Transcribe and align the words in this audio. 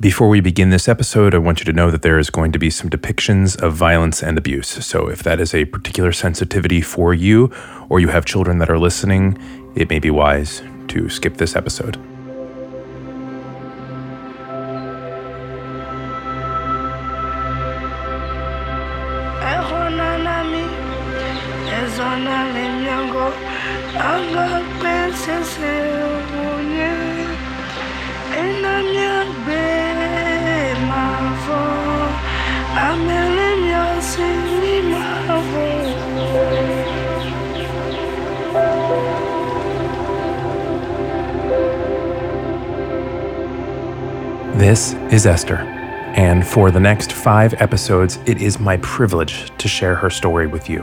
Before 0.00 0.30
we 0.30 0.40
begin 0.40 0.70
this 0.70 0.88
episode, 0.88 1.34
I 1.34 1.38
want 1.38 1.58
you 1.58 1.66
to 1.66 1.74
know 1.74 1.90
that 1.90 2.00
there 2.00 2.18
is 2.18 2.30
going 2.30 2.52
to 2.52 2.58
be 2.58 2.70
some 2.70 2.88
depictions 2.88 3.60
of 3.60 3.74
violence 3.74 4.22
and 4.22 4.38
abuse. 4.38 4.66
So, 4.66 5.10
if 5.10 5.22
that 5.24 5.40
is 5.40 5.52
a 5.52 5.66
particular 5.66 6.10
sensitivity 6.10 6.80
for 6.80 7.12
you, 7.12 7.52
or 7.90 8.00
you 8.00 8.08
have 8.08 8.24
children 8.24 8.60
that 8.60 8.70
are 8.70 8.78
listening, 8.78 9.36
it 9.74 9.90
may 9.90 9.98
be 9.98 10.10
wise 10.10 10.62
to 10.88 11.10
skip 11.10 11.36
this 11.36 11.54
episode. 11.54 11.98
This 44.58 44.94
is 45.12 45.24
Esther, 45.24 45.58
and 46.16 46.44
for 46.44 46.72
the 46.72 46.80
next 46.80 47.12
five 47.12 47.54
episodes, 47.62 48.18
it 48.26 48.42
is 48.42 48.58
my 48.58 48.76
privilege 48.78 49.56
to 49.58 49.68
share 49.68 49.94
her 49.94 50.10
story 50.10 50.48
with 50.48 50.68
you. 50.68 50.82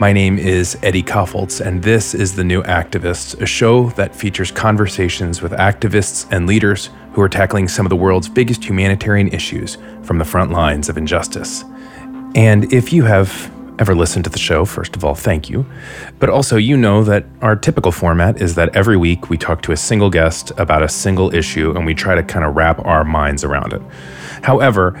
My 0.00 0.12
name 0.12 0.36
is 0.36 0.76
Eddie 0.82 1.04
Kaufholz, 1.04 1.60
and 1.64 1.80
this 1.80 2.12
is 2.12 2.34
The 2.34 2.42
New 2.42 2.64
Activist, 2.64 3.40
a 3.40 3.46
show 3.46 3.90
that 3.90 4.16
features 4.16 4.50
conversations 4.50 5.42
with 5.42 5.52
activists 5.52 6.26
and 6.32 6.48
leaders 6.48 6.90
who 7.20 7.24
are 7.24 7.28
tackling 7.28 7.68
some 7.68 7.84
of 7.84 7.90
the 7.90 7.96
world's 7.96 8.30
biggest 8.30 8.64
humanitarian 8.64 9.28
issues 9.28 9.76
from 10.00 10.16
the 10.16 10.24
front 10.24 10.52
lines 10.52 10.88
of 10.88 10.96
injustice. 10.96 11.66
And 12.34 12.72
if 12.72 12.94
you 12.94 13.04
have 13.04 13.52
ever 13.78 13.94
listened 13.94 14.24
to 14.24 14.30
the 14.30 14.38
show, 14.38 14.64
first 14.64 14.96
of 14.96 15.04
all, 15.04 15.14
thank 15.14 15.50
you. 15.50 15.66
But 16.18 16.30
also, 16.30 16.56
you 16.56 16.78
know 16.78 17.04
that 17.04 17.26
our 17.42 17.56
typical 17.56 17.92
format 17.92 18.40
is 18.40 18.54
that 18.54 18.74
every 18.74 18.96
week 18.96 19.28
we 19.28 19.36
talk 19.36 19.60
to 19.64 19.72
a 19.72 19.76
single 19.76 20.08
guest 20.08 20.50
about 20.56 20.82
a 20.82 20.88
single 20.88 21.34
issue 21.34 21.72
and 21.76 21.84
we 21.84 21.92
try 21.92 22.14
to 22.14 22.22
kind 22.22 22.42
of 22.42 22.56
wrap 22.56 22.82
our 22.86 23.04
minds 23.04 23.44
around 23.44 23.74
it. 23.74 23.82
However, 24.42 24.98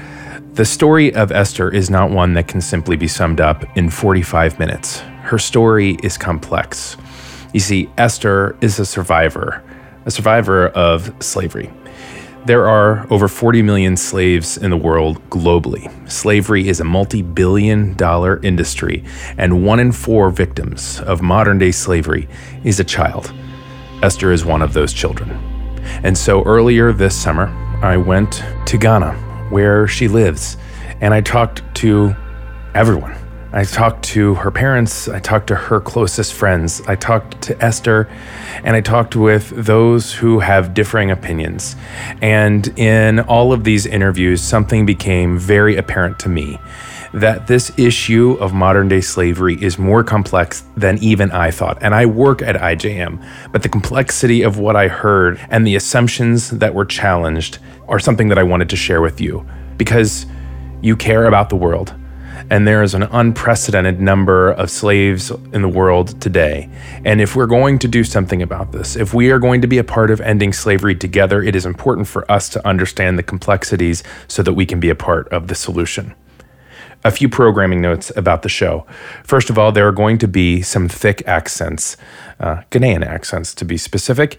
the 0.52 0.66
story 0.66 1.14
of 1.14 1.32
Esther 1.32 1.72
is 1.72 1.88
not 1.88 2.10
one 2.10 2.34
that 2.34 2.48
can 2.48 2.60
simply 2.60 2.96
be 2.96 3.08
summed 3.08 3.40
up 3.40 3.64
in 3.78 3.88
45 3.88 4.58
minutes. 4.58 4.98
Her 5.22 5.38
story 5.38 5.96
is 6.02 6.18
complex. 6.18 6.98
You 7.54 7.60
see, 7.60 7.88
Esther 7.96 8.58
is 8.60 8.78
a 8.78 8.84
survivor, 8.84 9.62
a 10.04 10.10
survivor 10.10 10.68
of 10.68 11.14
slavery. 11.24 11.72
There 12.46 12.66
are 12.66 13.06
over 13.10 13.28
40 13.28 13.60
million 13.60 13.98
slaves 13.98 14.56
in 14.56 14.70
the 14.70 14.76
world 14.76 15.20
globally. 15.28 15.90
Slavery 16.10 16.68
is 16.68 16.80
a 16.80 16.84
multi 16.84 17.20
billion 17.20 17.92
dollar 17.94 18.40
industry, 18.42 19.04
and 19.36 19.62
one 19.62 19.78
in 19.78 19.92
four 19.92 20.30
victims 20.30 21.00
of 21.00 21.20
modern 21.20 21.58
day 21.58 21.70
slavery 21.70 22.28
is 22.64 22.80
a 22.80 22.84
child. 22.84 23.30
Esther 24.02 24.32
is 24.32 24.42
one 24.42 24.62
of 24.62 24.72
those 24.72 24.94
children. 24.94 25.30
And 26.02 26.16
so 26.16 26.42
earlier 26.44 26.94
this 26.94 27.14
summer, 27.14 27.48
I 27.82 27.98
went 27.98 28.42
to 28.66 28.78
Ghana, 28.78 29.12
where 29.50 29.86
she 29.86 30.08
lives, 30.08 30.56
and 31.02 31.12
I 31.12 31.20
talked 31.20 31.62
to 31.76 32.16
everyone 32.74 33.14
I 33.52 33.64
talked 33.64 34.04
to 34.04 34.34
her 34.34 34.52
parents, 34.52 35.08
I 35.08 35.18
talked 35.18 35.48
to 35.48 35.56
her 35.56 35.80
closest 35.80 36.34
friends, 36.34 36.80
I 36.86 36.94
talked 36.94 37.42
to 37.42 37.64
Esther, 37.64 38.08
and 38.62 38.76
I 38.76 38.80
talked 38.80 39.16
with 39.16 39.50
those 39.50 40.12
who 40.12 40.38
have 40.38 40.72
differing 40.72 41.10
opinions. 41.10 41.74
And 42.22 42.68
in 42.78 43.18
all 43.18 43.52
of 43.52 43.64
these 43.64 43.86
interviews, 43.86 44.40
something 44.40 44.86
became 44.86 45.36
very 45.36 45.76
apparent 45.76 46.20
to 46.20 46.28
me 46.28 46.60
that 47.12 47.48
this 47.48 47.76
issue 47.76 48.36
of 48.38 48.54
modern 48.54 48.86
day 48.86 49.00
slavery 49.00 49.60
is 49.60 49.80
more 49.80 50.04
complex 50.04 50.62
than 50.76 50.96
even 50.98 51.32
I 51.32 51.50
thought. 51.50 51.76
And 51.82 51.92
I 51.92 52.06
work 52.06 52.42
at 52.42 52.54
IJM, 52.54 53.20
but 53.50 53.64
the 53.64 53.68
complexity 53.68 54.42
of 54.42 54.60
what 54.60 54.76
I 54.76 54.86
heard 54.86 55.40
and 55.50 55.66
the 55.66 55.74
assumptions 55.74 56.50
that 56.50 56.72
were 56.72 56.84
challenged 56.84 57.58
are 57.88 57.98
something 57.98 58.28
that 58.28 58.38
I 58.38 58.44
wanted 58.44 58.70
to 58.70 58.76
share 58.76 59.02
with 59.02 59.20
you 59.20 59.44
because 59.76 60.26
you 60.82 60.96
care 60.96 61.24
about 61.24 61.48
the 61.50 61.56
world 61.56 61.96
and 62.50 62.66
there 62.66 62.82
is 62.82 62.94
an 62.94 63.04
unprecedented 63.04 64.00
number 64.00 64.50
of 64.50 64.70
slaves 64.70 65.30
in 65.30 65.62
the 65.62 65.68
world 65.68 66.20
today. 66.20 66.68
And 67.04 67.20
if 67.20 67.36
we're 67.36 67.46
going 67.46 67.78
to 67.78 67.88
do 67.88 68.02
something 68.02 68.42
about 68.42 68.72
this, 68.72 68.96
if 68.96 69.14
we 69.14 69.30
are 69.30 69.38
going 69.38 69.60
to 69.62 69.68
be 69.68 69.78
a 69.78 69.84
part 69.84 70.10
of 70.10 70.20
ending 70.20 70.52
slavery 70.52 70.96
together, 70.96 71.42
it 71.42 71.54
is 71.54 71.64
important 71.64 72.08
for 72.08 72.30
us 72.30 72.48
to 72.50 72.66
understand 72.66 73.18
the 73.18 73.22
complexities 73.22 74.02
so 74.26 74.42
that 74.42 74.54
we 74.54 74.66
can 74.66 74.80
be 74.80 74.90
a 74.90 74.96
part 74.96 75.28
of 75.28 75.46
the 75.46 75.54
solution. 75.54 76.14
A 77.02 77.10
few 77.10 77.30
programming 77.30 77.80
notes 77.80 78.12
about 78.14 78.42
the 78.42 78.50
show. 78.50 78.84
First 79.24 79.48
of 79.48 79.58
all, 79.58 79.72
there 79.72 79.88
are 79.88 79.92
going 79.92 80.18
to 80.18 80.28
be 80.28 80.60
some 80.60 80.86
thick 80.86 81.22
accents, 81.26 81.96
uh, 82.40 82.62
Ghanaian 82.70 83.06
accents 83.06 83.54
to 83.54 83.64
be 83.64 83.78
specific. 83.78 84.38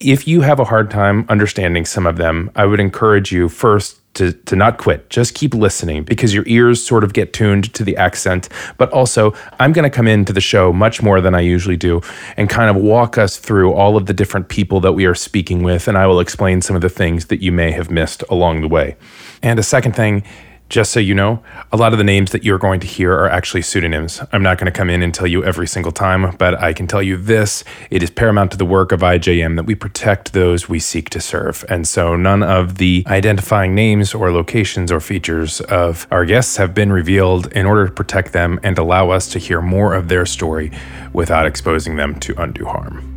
If 0.00 0.28
you 0.28 0.42
have 0.42 0.60
a 0.60 0.64
hard 0.64 0.90
time 0.90 1.26
understanding 1.28 1.84
some 1.84 2.06
of 2.06 2.16
them, 2.16 2.50
I 2.54 2.66
would 2.66 2.78
encourage 2.78 3.32
you 3.32 3.48
first 3.48 3.98
to, 4.14 4.32
to 4.32 4.56
not 4.56 4.78
quit. 4.78 5.10
Just 5.10 5.34
keep 5.34 5.54
listening 5.54 6.02
because 6.02 6.34
your 6.34 6.44
ears 6.46 6.84
sort 6.84 7.04
of 7.04 7.12
get 7.12 7.32
tuned 7.32 7.72
to 7.74 7.84
the 7.84 7.96
accent. 7.96 8.48
But 8.76 8.90
also, 8.90 9.34
I'm 9.60 9.72
going 9.72 9.88
to 9.88 9.94
come 9.94 10.08
into 10.08 10.32
the 10.32 10.40
show 10.40 10.72
much 10.72 11.02
more 11.02 11.20
than 11.20 11.34
I 11.34 11.40
usually 11.40 11.76
do 11.76 12.00
and 12.36 12.48
kind 12.48 12.68
of 12.68 12.76
walk 12.82 13.16
us 13.16 13.36
through 13.36 13.72
all 13.72 13.96
of 13.96 14.06
the 14.06 14.14
different 14.14 14.48
people 14.48 14.80
that 14.80 14.92
we 14.92 15.06
are 15.06 15.14
speaking 15.14 15.62
with. 15.62 15.88
And 15.88 15.96
I 15.96 16.06
will 16.06 16.20
explain 16.20 16.62
some 16.62 16.76
of 16.76 16.82
the 16.82 16.88
things 16.88 17.26
that 17.26 17.42
you 17.42 17.52
may 17.52 17.70
have 17.70 17.90
missed 17.90 18.22
along 18.28 18.60
the 18.60 18.68
way. 18.68 18.96
And 19.42 19.58
a 19.58 19.62
second 19.62 19.94
thing, 19.94 20.24
just 20.68 20.92
so 20.92 21.00
you 21.00 21.14
know, 21.14 21.42
a 21.72 21.76
lot 21.76 21.92
of 21.92 21.98
the 21.98 22.04
names 22.04 22.32
that 22.32 22.44
you're 22.44 22.58
going 22.58 22.80
to 22.80 22.86
hear 22.86 23.12
are 23.12 23.28
actually 23.28 23.62
pseudonyms. 23.62 24.20
I'm 24.32 24.42
not 24.42 24.58
going 24.58 24.70
to 24.70 24.76
come 24.76 24.90
in 24.90 25.02
and 25.02 25.14
tell 25.14 25.26
you 25.26 25.42
every 25.42 25.66
single 25.66 25.92
time, 25.92 26.36
but 26.36 26.60
I 26.60 26.72
can 26.72 26.86
tell 26.86 27.02
you 27.02 27.16
this 27.16 27.64
it 27.90 28.02
is 28.02 28.10
paramount 28.10 28.50
to 28.52 28.58
the 28.58 28.66
work 28.66 28.92
of 28.92 29.00
IJM 29.00 29.56
that 29.56 29.64
we 29.64 29.74
protect 29.74 30.34
those 30.34 30.68
we 30.68 30.78
seek 30.78 31.08
to 31.10 31.20
serve. 31.20 31.64
And 31.68 31.88
so 31.88 32.16
none 32.16 32.42
of 32.42 32.76
the 32.76 33.04
identifying 33.06 33.74
names 33.74 34.14
or 34.14 34.30
locations 34.30 34.92
or 34.92 35.00
features 35.00 35.60
of 35.62 36.06
our 36.10 36.26
guests 36.26 36.58
have 36.58 36.74
been 36.74 36.92
revealed 36.92 37.50
in 37.52 37.64
order 37.64 37.86
to 37.86 37.92
protect 37.92 38.32
them 38.32 38.60
and 38.62 38.78
allow 38.78 39.10
us 39.10 39.26
to 39.28 39.38
hear 39.38 39.62
more 39.62 39.94
of 39.94 40.08
their 40.08 40.26
story 40.26 40.70
without 41.12 41.46
exposing 41.46 41.96
them 41.96 42.18
to 42.20 42.34
undue 42.40 42.66
harm. 42.66 43.14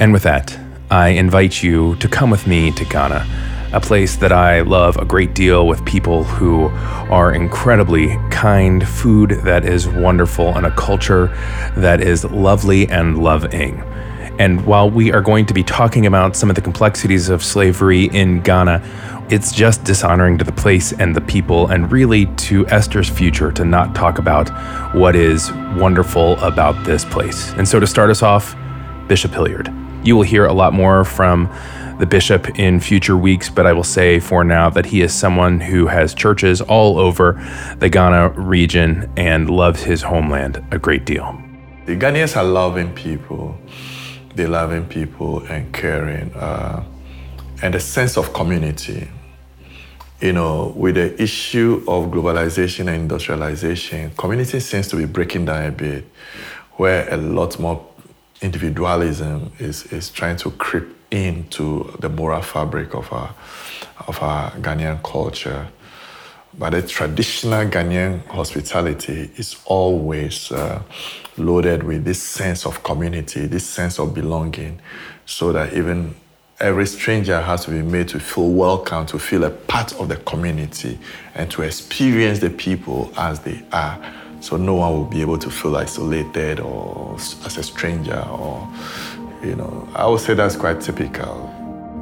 And 0.00 0.12
with 0.12 0.24
that, 0.24 0.58
I 0.90 1.08
invite 1.10 1.62
you 1.62 1.94
to 1.96 2.08
come 2.08 2.30
with 2.30 2.48
me 2.48 2.72
to 2.72 2.84
Ghana 2.84 3.50
a 3.72 3.80
place 3.80 4.16
that 4.16 4.32
I 4.32 4.62
love 4.62 4.96
a 4.96 5.04
great 5.04 5.34
deal 5.34 5.66
with 5.66 5.84
people 5.84 6.24
who 6.24 6.66
are 7.12 7.32
incredibly 7.32 8.16
kind, 8.30 8.86
food 8.86 9.30
that 9.44 9.64
is 9.64 9.88
wonderful, 9.88 10.56
and 10.56 10.66
a 10.66 10.70
culture 10.72 11.26
that 11.76 12.00
is 12.00 12.24
lovely 12.24 12.88
and 12.88 13.22
loving. 13.22 13.82
And 14.40 14.64
while 14.66 14.90
we 14.90 15.12
are 15.12 15.20
going 15.20 15.46
to 15.46 15.54
be 15.54 15.62
talking 15.62 16.06
about 16.06 16.34
some 16.34 16.48
of 16.48 16.56
the 16.56 16.62
complexities 16.62 17.28
of 17.28 17.44
slavery 17.44 18.06
in 18.06 18.40
Ghana, 18.40 18.82
it's 19.30 19.52
just 19.52 19.84
dishonoring 19.84 20.38
to 20.38 20.44
the 20.44 20.52
place 20.52 20.92
and 20.92 21.14
the 21.14 21.20
people, 21.20 21.68
and 21.68 21.92
really 21.92 22.26
to 22.26 22.66
Esther's 22.68 23.08
future 23.08 23.52
to 23.52 23.64
not 23.64 23.94
talk 23.94 24.18
about 24.18 24.48
what 24.94 25.14
is 25.14 25.52
wonderful 25.76 26.36
about 26.40 26.84
this 26.84 27.04
place. 27.04 27.52
And 27.52 27.68
so, 27.68 27.78
to 27.78 27.86
start 27.86 28.10
us 28.10 28.22
off, 28.22 28.56
Bishop 29.06 29.30
Hilliard. 29.30 29.72
You 30.02 30.16
will 30.16 30.22
hear 30.22 30.46
a 30.46 30.52
lot 30.52 30.72
more 30.72 31.04
from 31.04 31.46
the 32.00 32.06
bishop 32.06 32.58
in 32.58 32.80
future 32.80 33.16
weeks, 33.16 33.50
but 33.50 33.66
I 33.66 33.74
will 33.74 33.84
say 33.84 34.18
for 34.20 34.42
now 34.42 34.70
that 34.70 34.86
he 34.86 35.02
is 35.02 35.12
someone 35.12 35.60
who 35.60 35.86
has 35.86 36.14
churches 36.14 36.62
all 36.62 36.98
over 36.98 37.38
the 37.78 37.90
Ghana 37.90 38.30
region 38.30 39.12
and 39.18 39.50
loves 39.50 39.82
his 39.82 40.02
homeland 40.02 40.64
a 40.70 40.78
great 40.78 41.04
deal. 41.04 41.38
The 41.84 41.96
Ghanaians 41.96 42.36
are 42.36 42.44
loving 42.44 42.94
people. 42.94 43.58
They're 44.34 44.48
loving 44.48 44.86
people 44.86 45.40
and 45.44 45.72
caring, 45.74 46.32
uh, 46.34 46.84
and 47.62 47.74
a 47.74 47.80
sense 47.80 48.16
of 48.16 48.32
community. 48.32 49.10
You 50.20 50.32
know, 50.32 50.72
with 50.76 50.94
the 50.94 51.20
issue 51.22 51.82
of 51.86 52.10
globalization 52.10 52.88
and 52.88 52.96
industrialization, 53.02 54.12
community 54.16 54.60
seems 54.60 54.88
to 54.88 54.96
be 54.96 55.04
breaking 55.04 55.46
down 55.46 55.66
a 55.66 55.72
bit, 55.72 56.04
where 56.76 57.12
a 57.12 57.16
lot 57.16 57.58
more 57.58 57.86
individualism 58.42 59.52
is, 59.58 59.84
is 59.92 60.10
trying 60.10 60.36
to 60.36 60.50
creep 60.52 60.96
into 61.10 61.94
the 61.98 62.08
moral 62.08 62.42
fabric 62.42 62.94
of 62.94 63.12
our, 63.12 63.34
of 64.06 64.22
our 64.22 64.50
Ghanaian 64.52 65.02
culture. 65.02 65.68
But 66.58 66.70
the 66.70 66.82
traditional 66.82 67.64
Ghanaian 67.66 68.26
hospitality 68.26 69.30
is 69.36 69.56
always 69.66 70.50
uh, 70.50 70.82
loaded 71.36 71.82
with 71.82 72.04
this 72.04 72.20
sense 72.22 72.66
of 72.66 72.82
community, 72.82 73.46
this 73.46 73.66
sense 73.66 73.98
of 73.98 74.14
belonging, 74.14 74.80
so 75.26 75.52
that 75.52 75.72
even 75.74 76.14
every 76.58 76.86
stranger 76.86 77.40
has 77.40 77.64
to 77.64 77.70
be 77.70 77.82
made 77.82 78.08
to 78.08 78.20
feel 78.20 78.50
welcome, 78.50 79.06
to 79.06 79.18
feel 79.18 79.44
a 79.44 79.50
part 79.50 79.92
of 80.00 80.08
the 80.08 80.16
community, 80.16 80.98
and 81.34 81.50
to 81.52 81.62
experience 81.62 82.40
the 82.40 82.50
people 82.50 83.12
as 83.16 83.40
they 83.40 83.62
are. 83.72 83.98
So 84.40 84.56
no 84.56 84.74
one 84.74 84.92
will 84.92 85.04
be 85.04 85.20
able 85.20 85.38
to 85.38 85.50
feel 85.50 85.76
isolated 85.76 86.60
or 86.60 87.14
as 87.16 87.58
a 87.58 87.62
stranger 87.62 88.26
or 88.30 88.68
you 89.42 89.56
know, 89.56 89.88
I 89.94 90.06
would 90.06 90.20
say 90.20 90.34
that's 90.34 90.56
quite 90.56 90.80
typical. 90.80 91.48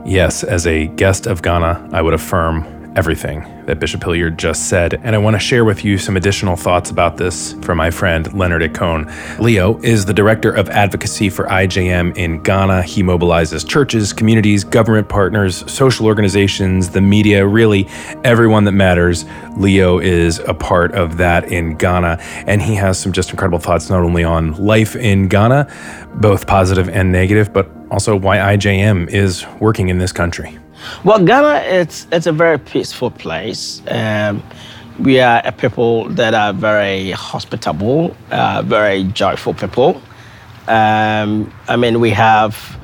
Yes, 0.05 0.43
as 0.43 0.67
a 0.67 0.87
guest 0.87 1.26
of 1.26 1.43
Ghana, 1.43 1.90
I 1.93 2.02
would 2.02 2.14
affirm 2.14 2.64
everything 2.98 3.44
that 3.66 3.78
Bishop 3.78 4.02
Hilliard 4.02 4.36
just 4.36 4.68
said, 4.68 4.94
and 5.04 5.14
I 5.14 5.18
want 5.18 5.34
to 5.34 5.38
share 5.38 5.64
with 5.64 5.84
you 5.84 5.98
some 5.98 6.16
additional 6.16 6.56
thoughts 6.56 6.90
about 6.90 7.16
this 7.16 7.52
from 7.62 7.78
my 7.78 7.92
friend 7.92 8.34
Leonard 8.34 8.60
Ekone. 8.60 9.38
Leo 9.38 9.78
is 9.82 10.04
the 10.04 10.12
director 10.12 10.50
of 10.50 10.68
advocacy 10.70 11.30
for 11.30 11.44
IJM 11.44 12.16
in 12.16 12.42
Ghana. 12.42 12.82
He 12.82 13.04
mobilizes 13.04 13.64
churches, 13.64 14.12
communities, 14.12 14.64
government 14.64 15.08
partners, 15.08 15.70
social 15.72 16.06
organizations, 16.06 16.90
the 16.90 17.00
media, 17.00 17.46
really 17.46 17.86
everyone 18.24 18.64
that 18.64 18.72
matters. 18.72 19.24
Leo 19.56 20.00
is 20.00 20.40
a 20.40 20.54
part 20.54 20.92
of 20.96 21.18
that 21.18 21.52
in 21.52 21.76
Ghana, 21.76 22.18
and 22.48 22.60
he 22.60 22.74
has 22.74 22.98
some 22.98 23.12
just 23.12 23.30
incredible 23.30 23.60
thoughts 23.60 23.88
not 23.88 24.00
only 24.00 24.24
on 24.24 24.54
life 24.54 24.96
in 24.96 25.28
Ghana, 25.28 25.72
both 26.16 26.48
positive 26.48 26.88
and 26.88 27.12
negative, 27.12 27.52
but 27.52 27.70
also 27.92 28.16
why 28.16 28.38
IJM 28.56 29.08
is 29.08 29.46
working 29.60 29.88
in 29.88 29.98
this 29.98 30.10
country. 30.10 30.58
Well, 31.04 31.25
Ghana, 31.25 31.62
it's 31.66 32.06
it's 32.12 32.26
a 32.26 32.32
very 32.32 32.58
peaceful 32.58 33.10
place. 33.10 33.82
Um, 33.88 34.42
we 34.98 35.20
are 35.20 35.40
a 35.44 35.52
people 35.52 36.08
that 36.10 36.34
are 36.34 36.52
very 36.52 37.12
hospitable, 37.12 38.16
uh, 38.30 38.62
very 38.64 39.04
joyful 39.04 39.54
people. 39.54 40.00
Um, 40.66 41.52
I 41.69 41.76
mean, 41.76 42.00
we 42.00 42.10
have 42.10 42.78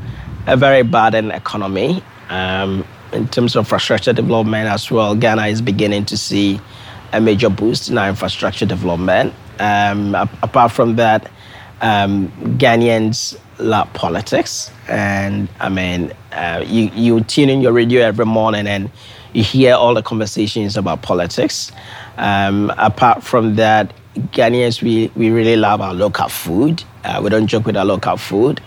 a 0.46 0.56
very 0.56 0.82
burdened 0.82 1.32
economy. 1.32 2.02
Um, 2.30 2.84
in 3.12 3.28
terms 3.28 3.54
of 3.56 3.64
infrastructure 3.64 4.12
development 4.12 4.68
as 4.68 4.90
well, 4.90 5.14
Ghana 5.14 5.46
is 5.46 5.62
beginning 5.62 6.04
to 6.06 6.16
see 6.16 6.60
a 7.12 7.20
major 7.20 7.48
boost 7.48 7.88
in 7.88 7.98
our 7.98 8.08
infrastructure 8.08 8.66
development. 8.66 9.34
Um, 9.60 10.14
apart 10.42 10.72
from 10.72 10.96
that, 10.96 11.30
um, 11.84 12.28
Ghanaians 12.58 13.38
love 13.58 13.92
politics, 13.92 14.70
and 14.88 15.48
I 15.60 15.68
mean, 15.68 16.12
uh, 16.32 16.64
you 16.66 16.90
you 16.94 17.20
tune 17.20 17.50
in 17.50 17.60
your 17.60 17.72
radio 17.72 18.02
every 18.02 18.24
morning 18.24 18.66
and 18.66 18.90
you 19.34 19.44
hear 19.44 19.74
all 19.74 19.92
the 19.92 20.02
conversations 20.02 20.76
about 20.76 21.02
politics. 21.02 21.70
Um, 22.16 22.72
apart 22.78 23.22
from 23.22 23.56
that, 23.56 23.92
Ghanaians 24.32 24.82
we 24.82 25.10
we 25.14 25.30
really 25.30 25.56
love 25.56 25.82
our 25.82 25.92
local 25.92 26.28
food. 26.28 26.82
Uh, 27.04 27.20
we 27.22 27.28
don't 27.28 27.46
joke 27.46 27.66
with 27.66 27.76
our 27.76 27.84
local 27.84 28.16
food. 28.16 28.62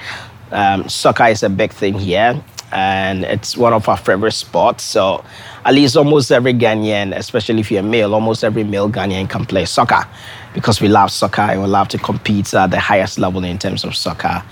Um, 0.51 0.87
soccer 0.87 1.25
is 1.25 1.41
a 1.41 1.49
big 1.49 1.73
thing 1.73 1.95
here, 1.95 2.41
and 2.71 3.23
it's 3.23 3.55
one 3.55 3.73
of 3.73 3.87
our 3.87 3.97
favorite 3.97 4.33
sports. 4.33 4.83
So, 4.83 5.23
at 5.65 5.73
least 5.73 5.97
almost 5.97 6.31
every 6.31 6.53
Ghanaian, 6.53 7.15
especially 7.15 7.59
if 7.59 7.71
you're 7.71 7.81
a 7.81 7.83
male, 7.83 8.13
almost 8.13 8.43
every 8.43 8.63
male 8.63 8.89
Ghanaian 8.89 9.29
can 9.29 9.45
play 9.45 9.65
soccer 9.65 10.07
because 10.53 10.81
we 10.81 10.87
love 10.87 11.11
soccer 11.11 11.41
and 11.41 11.61
we 11.61 11.67
love 11.67 11.87
to 11.89 11.97
compete 11.97 12.53
at 12.53 12.71
the 12.71 12.79
highest 12.79 13.19
level 13.19 13.43
in 13.43 13.57
terms 13.57 13.83
of 13.83 13.95
soccer. 13.95 14.43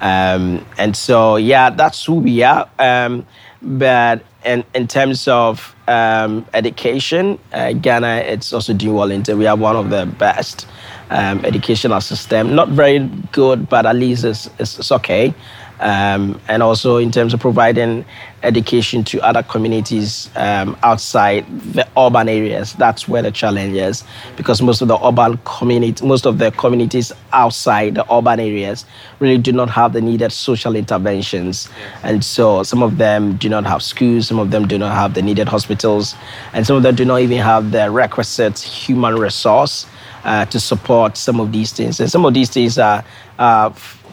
Um, 0.00 0.66
and 0.78 0.96
so, 0.96 1.36
yeah, 1.36 1.70
that's 1.70 2.04
who 2.04 2.14
we 2.14 2.42
are. 2.42 2.68
Um, 2.78 3.26
but 3.62 4.24
in, 4.44 4.64
in 4.74 4.88
terms 4.88 5.28
of 5.28 5.74
um, 5.86 6.44
education, 6.54 7.38
uh, 7.52 7.72
Ghana, 7.74 8.24
it's 8.26 8.52
also 8.52 8.72
doing 8.72 8.94
well. 8.94 9.10
Into 9.10 9.36
we 9.36 9.44
have 9.44 9.60
one 9.60 9.76
of 9.76 9.90
the 9.90 10.06
best 10.06 10.66
um, 11.10 11.44
educational 11.44 12.00
system. 12.00 12.54
Not 12.54 12.70
very 12.70 12.98
good, 13.30 13.68
but 13.68 13.86
at 13.86 13.94
least 13.94 14.24
it's, 14.24 14.50
it's, 14.58 14.78
it's 14.78 14.90
okay 14.90 15.34
um, 15.80 16.40
and 16.48 16.62
also 16.62 16.96
in 16.96 17.10
terms 17.10 17.34
of 17.34 17.40
providing 17.40 18.04
education 18.42 19.04
to 19.04 19.20
other 19.20 19.42
communities 19.42 20.30
um, 20.36 20.76
outside 20.82 21.46
the 21.72 21.86
urban 21.96 22.28
areas. 22.28 22.72
That's 22.74 23.06
where 23.08 23.22
the 23.22 23.30
challenge 23.30 23.76
is 23.76 24.04
because 24.36 24.60
most 24.62 24.82
of 24.82 24.88
the 24.88 24.98
urban 25.04 25.38
community, 25.44 26.04
most 26.04 26.26
of 26.26 26.38
the 26.38 26.50
communities 26.52 27.12
outside 27.32 27.94
the 27.94 28.12
urban 28.12 28.40
areas 28.40 28.84
really 29.20 29.38
do 29.38 29.52
not 29.52 29.70
have 29.70 29.92
the 29.92 30.00
needed 30.00 30.32
social 30.32 30.74
interventions, 30.76 31.68
and 32.02 32.24
so 32.24 32.62
some 32.62 32.82
of 32.82 32.98
them 32.98 33.36
do 33.36 33.48
not 33.48 33.64
have 33.64 33.82
schools, 33.82 34.28
some 34.28 34.38
of 34.38 34.50
them 34.50 34.66
do 34.66 34.78
not 34.78 34.92
have 34.92 35.14
the 35.14 35.22
needed 35.22 35.48
hospitals, 35.48 36.14
and 36.52 36.66
some 36.66 36.76
of 36.76 36.82
them 36.82 36.94
do 36.94 37.04
not 37.04 37.20
even 37.20 37.38
have 37.38 37.70
the 37.70 37.90
requisite 37.90 38.58
human 38.58 39.16
resource 39.16 39.86
uh, 40.24 40.44
to 40.46 40.60
support 40.60 41.16
some 41.16 41.40
of 41.40 41.52
these 41.52 41.72
things. 41.72 42.00
And 42.00 42.10
some 42.10 42.24
of 42.24 42.34
these 42.34 42.50
things 42.50 42.78
are. 42.78 43.04
Uh, 43.38 43.72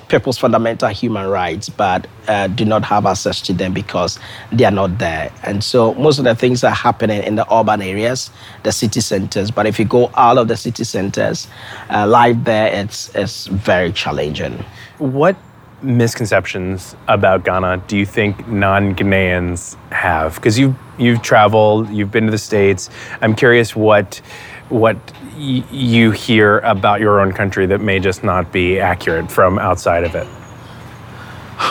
people's 0.09 0.37
fundamental 0.37 0.89
human 0.89 1.27
rights, 1.27 1.69
but 1.69 2.07
uh, 2.27 2.47
do 2.47 2.65
not 2.65 2.83
have 2.83 3.05
access 3.05 3.41
to 3.41 3.53
them 3.53 3.73
because 3.73 4.19
they 4.51 4.65
are 4.65 4.71
not 4.71 4.97
there. 4.97 5.31
And 5.43 5.63
so 5.63 5.93
most 5.93 6.19
of 6.19 6.25
the 6.25 6.35
things 6.35 6.63
are 6.63 6.73
happening 6.73 7.23
in 7.23 7.35
the 7.35 7.51
urban 7.53 7.81
areas, 7.81 8.31
the 8.63 8.71
city 8.71 9.01
centers. 9.01 9.51
But 9.51 9.65
if 9.67 9.79
you 9.79 9.85
go 9.85 10.11
out 10.15 10.37
of 10.37 10.47
the 10.47 10.57
city 10.57 10.83
centers, 10.83 11.47
uh, 11.89 12.07
life 12.07 12.35
there 12.43 12.67
it's 12.73 13.13
it's 13.15 13.47
very 13.47 13.91
challenging. 13.91 14.65
What 14.97 15.37
misconceptions 15.81 16.95
about 17.07 17.45
Ghana 17.45 17.83
do 17.87 17.97
you 17.97 18.05
think 18.05 18.47
non-Ghanaians 18.47 19.75
have? 19.91 20.35
Because 20.35 20.59
you've 20.59 20.75
you've 20.97 21.21
traveled, 21.21 21.89
you've 21.89 22.11
been 22.11 22.25
to 22.25 22.31
the 22.31 22.37
states. 22.37 22.89
I'm 23.21 23.35
curious 23.35 23.75
what 23.75 24.21
what 24.69 24.97
y- 25.35 25.63
you 25.71 26.11
hear 26.11 26.59
about 26.59 26.99
your 27.01 27.19
own 27.19 27.31
country 27.31 27.65
that 27.67 27.81
may 27.81 27.99
just 27.99 28.23
not 28.23 28.51
be 28.51 28.79
accurate 28.79 29.31
from 29.31 29.59
outside 29.59 30.03
of 30.03 30.15
it? 30.15 30.27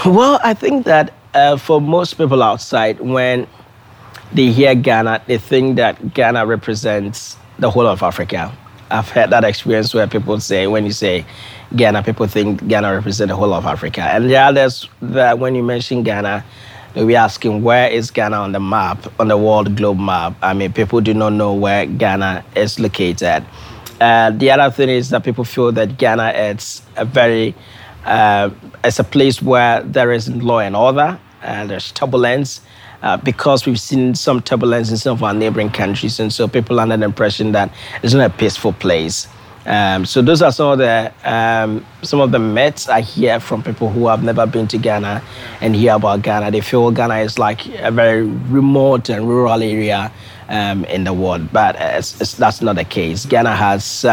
Well, 0.05 0.39
I 0.45 0.55
think 0.55 0.85
that 0.85 1.13
uh, 1.35 1.57
for 1.57 1.81
most 1.81 2.15
people 2.15 2.43
outside, 2.43 3.01
when 3.01 3.47
they 4.33 4.51
hear 4.51 4.75
Ghana, 4.75 5.23
they 5.27 5.39
think 5.39 5.77
that 5.77 6.15
Ghana 6.15 6.47
represents 6.47 7.37
the 7.59 7.71
whole 7.71 7.87
of 7.87 8.03
Africa. 8.03 8.53
I've 8.91 9.09
had 9.11 9.31
that 9.31 9.45
experience 9.45 9.93
where 9.93 10.07
people 10.07 10.39
say, 10.41 10.67
when 10.67 10.85
you 10.85 10.93
say 10.93 11.25
Ghana, 11.77 12.03
people 12.03 12.27
think 12.27 12.67
Ghana 12.67 12.93
represents 12.95 13.31
the 13.31 13.37
whole 13.37 13.53
of 13.53 13.67
Africa. 13.67 14.03
And 14.03 14.31
the 14.31 14.37
others 14.37 14.89
that 15.03 15.39
when 15.39 15.55
you 15.55 15.63
mention 15.63 16.03
Ghana, 16.03 16.45
we're 16.95 17.19
asking 17.19 17.63
where 17.63 17.89
is 17.91 18.11
Ghana 18.11 18.37
on 18.37 18.53
the 18.53 18.61
map, 18.61 19.07
on 19.21 19.29
the 19.29 19.37
world 19.37 19.77
globe 19.77 19.99
map. 19.99 20.35
I 20.43 20.55
mean, 20.55 20.73
people 20.73 21.01
do 21.01 21.15
not 21.15 21.33
know 21.33 21.55
where 21.55 21.87
Ghana 21.87 22.45
is 22.57 22.81
located. 22.81 23.45
Uh, 24.01 24.31
the 24.31 24.51
other 24.51 24.73
thing 24.73 24.89
is 24.89 25.11
that 25.11 25.25
people 25.25 25.45
feel 25.45 25.73
that 25.73 25.99
Ghana 25.99 26.31
is 26.31 26.83
a 26.97 27.05
very, 27.05 27.55
uh, 28.05 28.51
it's 28.85 28.99
a 28.99 29.05
place 29.05 29.43
where 29.43 29.83
there 29.83 30.13
is 30.13 30.29
law 30.29 30.61
and 30.61 30.77
order, 30.77 31.19
and 31.43 31.71
there's 31.71 31.93
turbulence. 31.93 32.61
Uh, 33.01 33.17
because 33.17 33.65
we've 33.65 33.79
seen 33.79 34.13
some 34.13 34.43
turbulence 34.43 34.91
in 34.91 34.97
some 34.97 35.13
of 35.13 35.23
our 35.23 35.33
neighboring 35.33 35.71
countries, 35.71 36.19
and 36.19 36.33
so 36.33 36.49
people 36.49 36.81
are 36.81 36.83
under 36.83 36.97
the 36.97 37.05
impression 37.05 37.53
that 37.53 37.73
it's 38.03 38.13
not 38.13 38.29
a 38.29 38.35
peaceful 38.35 38.73
place. 38.73 39.29
Um, 39.69 40.07
so 40.07 40.23
those 40.23 40.41
are 40.41 40.51
some 40.51 40.73
of 40.73 40.79
the 40.79 41.13
um, 41.25 41.85
some 42.01 42.21
of 42.21 42.33
the 42.33 42.39
myths 42.39 42.89
I 42.89 43.03
hear 43.03 43.39
from 43.39 43.63
people 43.63 43.91
who 43.91 44.09
have 44.09 44.25
never 44.25 44.47
been 44.47 44.67
to 44.69 44.79
Ghana 44.79 45.23
and 45.61 45.77
hear 45.77 45.95
about 45.95 46.23
Ghana. 46.23 46.51
They 46.51 46.63
feel 46.63 46.91
Ghana 46.91 47.17
is 47.19 47.39
like 47.39 47.67
a 47.81 47.91
very 47.91 48.23
remote 48.23 49.11
and 49.11 49.29
rural 49.29 49.63
area 49.63 50.11
um, 50.49 50.87
in 50.87 51.05
the 51.05 51.13
world, 51.13 51.53
but 51.53 51.77
it's, 51.79 52.19
it's, 52.19 52.33
that's 52.33 52.63
not 52.63 52.77
the 52.77 52.85
case. 52.85 53.27
Ghana 53.27 53.55
has 53.55 54.07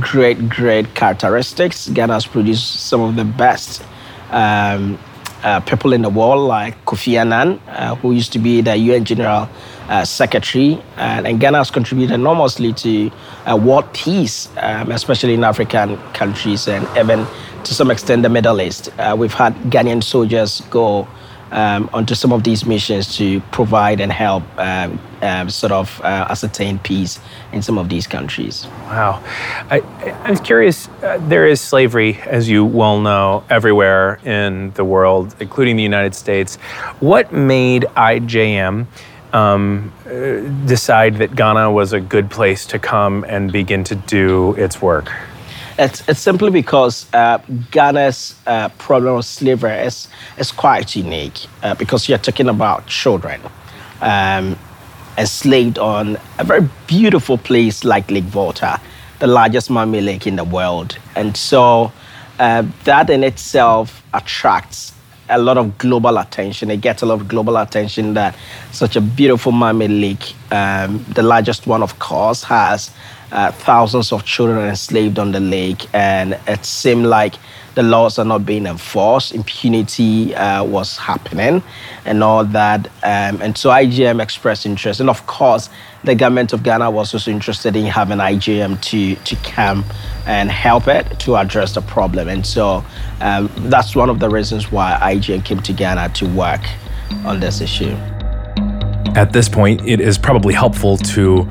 great, 0.00 0.48
great 0.48 0.94
characteristics. 0.94 1.90
Ghana 1.90 2.14
has 2.14 2.26
produced 2.26 2.86
some 2.86 3.02
of 3.02 3.16
the 3.16 3.24
best. 3.24 3.84
Um, 4.30 4.98
uh, 5.42 5.60
people 5.60 5.92
in 5.92 6.02
the 6.02 6.08
world 6.08 6.46
like 6.46 6.82
Kofi 6.84 7.18
Annan, 7.18 7.60
uh, 7.68 7.96
who 7.96 8.12
used 8.12 8.32
to 8.32 8.38
be 8.38 8.60
the 8.60 8.76
UN 8.76 9.04
General 9.04 9.48
uh, 9.88 10.04
Secretary, 10.04 10.82
and, 10.96 11.26
and, 11.26 11.40
Ghana 11.40 11.58
has 11.58 11.70
contributed 11.70 12.14
enormously 12.14 12.72
to 12.74 13.10
uh, 13.46 13.56
world 13.56 13.92
peace, 13.92 14.48
um, 14.58 14.90
especially 14.90 15.34
in 15.34 15.44
African 15.44 15.96
countries 16.12 16.68
and 16.68 16.86
even 16.96 17.26
to 17.64 17.74
some 17.74 17.90
extent 17.90 18.22
the 18.22 18.28
Middle 18.28 18.60
East. 18.60 18.90
Uh, 18.98 19.16
we've 19.18 19.34
had 19.34 19.54
Ghanaian 19.70 20.02
soldiers 20.02 20.62
go 20.70 21.06
um, 21.52 21.90
onto 21.92 22.14
some 22.14 22.32
of 22.32 22.44
these 22.44 22.64
missions 22.64 23.16
to 23.16 23.40
provide 23.52 24.00
and 24.00 24.10
help 24.10 24.42
um, 24.58 24.98
um, 25.20 25.50
sort 25.50 25.72
of 25.72 26.00
uh, 26.00 26.26
ascertain 26.30 26.78
peace 26.78 27.20
in 27.52 27.62
some 27.62 27.78
of 27.78 27.88
these 27.88 28.06
countries. 28.06 28.66
Wow. 28.86 29.22
I, 29.70 29.82
am 30.24 30.36
curious, 30.38 30.88
uh, 31.02 31.18
there 31.28 31.46
is 31.46 31.60
slavery, 31.60 32.18
as 32.26 32.48
you 32.48 32.64
well 32.64 33.00
know, 33.00 33.44
everywhere 33.50 34.18
in 34.24 34.72
the 34.72 34.84
world, 34.84 35.36
including 35.40 35.76
the 35.76 35.82
United 35.82 36.14
States. 36.14 36.56
What 37.00 37.32
made 37.32 37.82
IJM 37.96 38.86
um, 39.32 39.92
decide 40.66 41.16
that 41.16 41.34
Ghana 41.34 41.70
was 41.70 41.92
a 41.92 42.00
good 42.00 42.30
place 42.30 42.66
to 42.66 42.78
come 42.78 43.24
and 43.28 43.50
begin 43.50 43.84
to 43.84 43.94
do 43.94 44.54
its 44.54 44.82
work? 44.82 45.10
It's, 45.78 46.06
it's 46.06 46.20
simply 46.20 46.50
because 46.50 47.06
uh, 47.14 47.38
Ghana's 47.70 48.34
uh, 48.46 48.68
problem 48.70 49.16
of 49.16 49.24
slavery 49.24 49.78
is, 49.86 50.08
is 50.38 50.52
quite 50.52 50.94
unique 50.94 51.46
uh, 51.62 51.74
because 51.74 52.08
you're 52.08 52.18
talking 52.18 52.48
about 52.48 52.86
children 52.86 53.40
um, 54.02 54.58
enslaved 55.16 55.78
on 55.78 56.18
a 56.38 56.44
very 56.44 56.68
beautiful 56.86 57.38
place 57.38 57.84
like 57.84 58.10
Lake 58.10 58.24
Volta, 58.24 58.80
the 59.18 59.26
largest 59.26 59.70
man-made 59.70 60.04
lake 60.04 60.26
in 60.26 60.36
the 60.36 60.44
world. 60.44 60.98
And 61.16 61.36
so 61.36 61.92
uh, 62.38 62.64
that 62.84 63.08
in 63.08 63.24
itself 63.24 64.02
attracts 64.12 64.91
a 65.32 65.38
lot 65.38 65.58
of 65.58 65.78
global 65.78 66.18
attention. 66.18 66.70
It 66.70 66.80
gets 66.80 67.02
a 67.02 67.06
lot 67.06 67.20
of 67.20 67.28
global 67.28 67.56
attention 67.56 68.14
that 68.14 68.36
such 68.70 68.96
a 68.96 69.00
beautiful 69.00 69.52
man-made 69.52 69.90
lake 69.90 70.34
um, 70.52 71.04
the 71.14 71.22
largest 71.22 71.66
one, 71.66 71.82
of 71.82 71.98
course, 71.98 72.44
has 72.44 72.90
uh, 73.32 73.50
thousands 73.50 74.12
of 74.12 74.24
children 74.24 74.68
enslaved 74.68 75.18
on 75.18 75.32
the 75.32 75.40
lake, 75.40 75.86
and 75.94 76.38
it 76.46 76.64
seemed 76.64 77.06
like 77.06 77.34
the 77.74 77.82
laws 77.82 78.18
are 78.18 78.24
not 78.26 78.44
being 78.44 78.66
enforced, 78.66 79.34
impunity 79.34 80.34
uh, 80.34 80.62
was 80.62 80.98
happening, 80.98 81.62
and 82.04 82.22
all 82.22 82.44
that. 82.44 82.86
Um, 83.02 83.40
and 83.40 83.56
so 83.56 83.70
IJM 83.70 84.22
expressed 84.22 84.66
interest, 84.66 85.00
and 85.00 85.08
of 85.08 85.26
course, 85.26 85.70
the 86.04 86.14
government 86.14 86.52
of 86.52 86.62
Ghana 86.62 86.90
was 86.90 87.14
also 87.14 87.30
interested 87.30 87.76
in 87.76 87.86
having 87.86 88.18
IJM 88.18 88.80
to 88.82 89.14
to 89.14 89.36
come 89.44 89.84
and 90.26 90.50
help 90.50 90.88
it 90.88 91.18
to 91.20 91.36
address 91.36 91.74
the 91.74 91.82
problem. 91.82 92.28
And 92.28 92.46
so 92.46 92.84
um, 93.20 93.50
that's 93.56 93.96
one 93.96 94.10
of 94.10 94.18
the 94.18 94.28
reasons 94.28 94.70
why 94.70 94.98
IJM 95.00 95.44
came 95.44 95.60
to 95.60 95.72
Ghana 95.72 96.10
to 96.14 96.26
work 96.28 96.60
on 97.24 97.40
this 97.40 97.60
issue. 97.60 97.96
At 99.14 99.32
this 99.32 99.48
point, 99.48 99.86
it 99.86 100.00
is 100.00 100.16
probably 100.16 100.54
helpful 100.54 100.96
to 100.96 101.48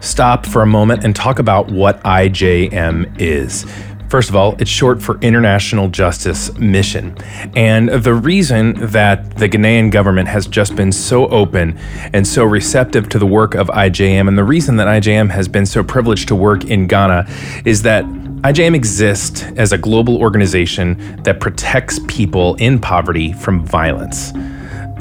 stop 0.00 0.46
for 0.46 0.62
a 0.62 0.66
moment 0.66 1.04
and 1.04 1.14
talk 1.14 1.38
about 1.38 1.70
what 1.70 2.02
IJM 2.02 3.20
is. 3.20 3.64
First 4.12 4.28
of 4.28 4.36
all, 4.36 4.56
it's 4.58 4.70
short 4.70 5.00
for 5.00 5.18
International 5.22 5.88
Justice 5.88 6.52
Mission. 6.58 7.16
And 7.56 7.88
the 7.88 8.12
reason 8.12 8.74
that 8.90 9.38
the 9.38 9.48
Ghanaian 9.48 9.90
government 9.90 10.28
has 10.28 10.46
just 10.46 10.76
been 10.76 10.92
so 10.92 11.28
open 11.28 11.78
and 12.12 12.28
so 12.28 12.44
receptive 12.44 13.08
to 13.08 13.18
the 13.18 13.24
work 13.24 13.54
of 13.54 13.68
IJM, 13.68 14.28
and 14.28 14.36
the 14.36 14.44
reason 14.44 14.76
that 14.76 14.86
IJM 14.86 15.30
has 15.30 15.48
been 15.48 15.64
so 15.64 15.82
privileged 15.82 16.28
to 16.28 16.34
work 16.34 16.66
in 16.66 16.86
Ghana, 16.86 17.26
is 17.64 17.80
that 17.84 18.04
IJM 18.04 18.74
exists 18.74 19.44
as 19.56 19.72
a 19.72 19.78
global 19.78 20.18
organization 20.18 21.22
that 21.22 21.40
protects 21.40 21.98
people 22.06 22.54
in 22.56 22.78
poverty 22.78 23.32
from 23.32 23.64
violence. 23.64 24.34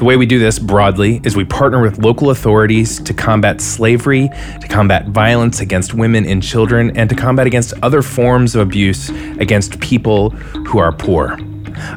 The 0.01 0.05
way 0.05 0.17
we 0.17 0.25
do 0.25 0.39
this 0.39 0.57
broadly 0.57 1.21
is 1.23 1.35
we 1.35 1.45
partner 1.45 1.79
with 1.79 1.99
local 1.99 2.31
authorities 2.31 2.99
to 3.01 3.13
combat 3.13 3.61
slavery, 3.61 4.29
to 4.59 4.67
combat 4.67 5.09
violence 5.09 5.59
against 5.59 5.93
women 5.93 6.25
and 6.25 6.41
children, 6.41 6.97
and 6.97 7.07
to 7.07 7.15
combat 7.15 7.45
against 7.45 7.75
other 7.83 8.01
forms 8.01 8.55
of 8.55 8.61
abuse 8.61 9.09
against 9.37 9.79
people 9.79 10.31
who 10.31 10.79
are 10.79 10.91
poor. 10.91 11.37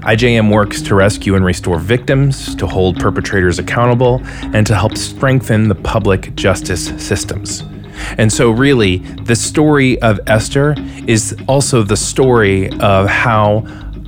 IJM 0.05 0.53
works 0.53 0.83
to 0.83 0.95
rescue 0.95 1.35
and 1.35 1.47
restore 1.47 1.79
victims, 1.79 2.55
to 2.57 2.67
hold 2.67 3.01
perpetrators 3.01 3.59
accountable, 3.59 4.21
and 4.53 4.67
to 4.67 4.75
help 4.75 4.99
strengthen 4.99 5.69
the 5.69 5.75
public 5.75 6.35
justice 6.35 6.89
systems. 7.03 7.63
And 8.19 8.31
so, 8.31 8.51
really, 8.51 8.99
the 8.99 9.35
story 9.35 9.99
of 10.03 10.21
Esther 10.27 10.75
is 11.07 11.35
also 11.49 11.83
the 11.83 11.97
story 11.97 12.69
of 12.81 13.09
how 13.09 13.61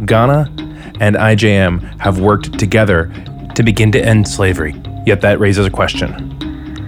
Ghana 0.05 0.53
and 1.01 1.17
IJM 1.17 1.99
have 1.99 2.19
worked 2.21 2.59
together 2.59 3.11
to 3.57 3.63
begin 3.63 3.91
to 3.93 4.05
end 4.05 4.29
slavery. 4.29 4.75
Yet 5.07 5.21
that 5.23 5.41
raises 5.41 5.67
a 5.67 5.71
question 5.71 6.33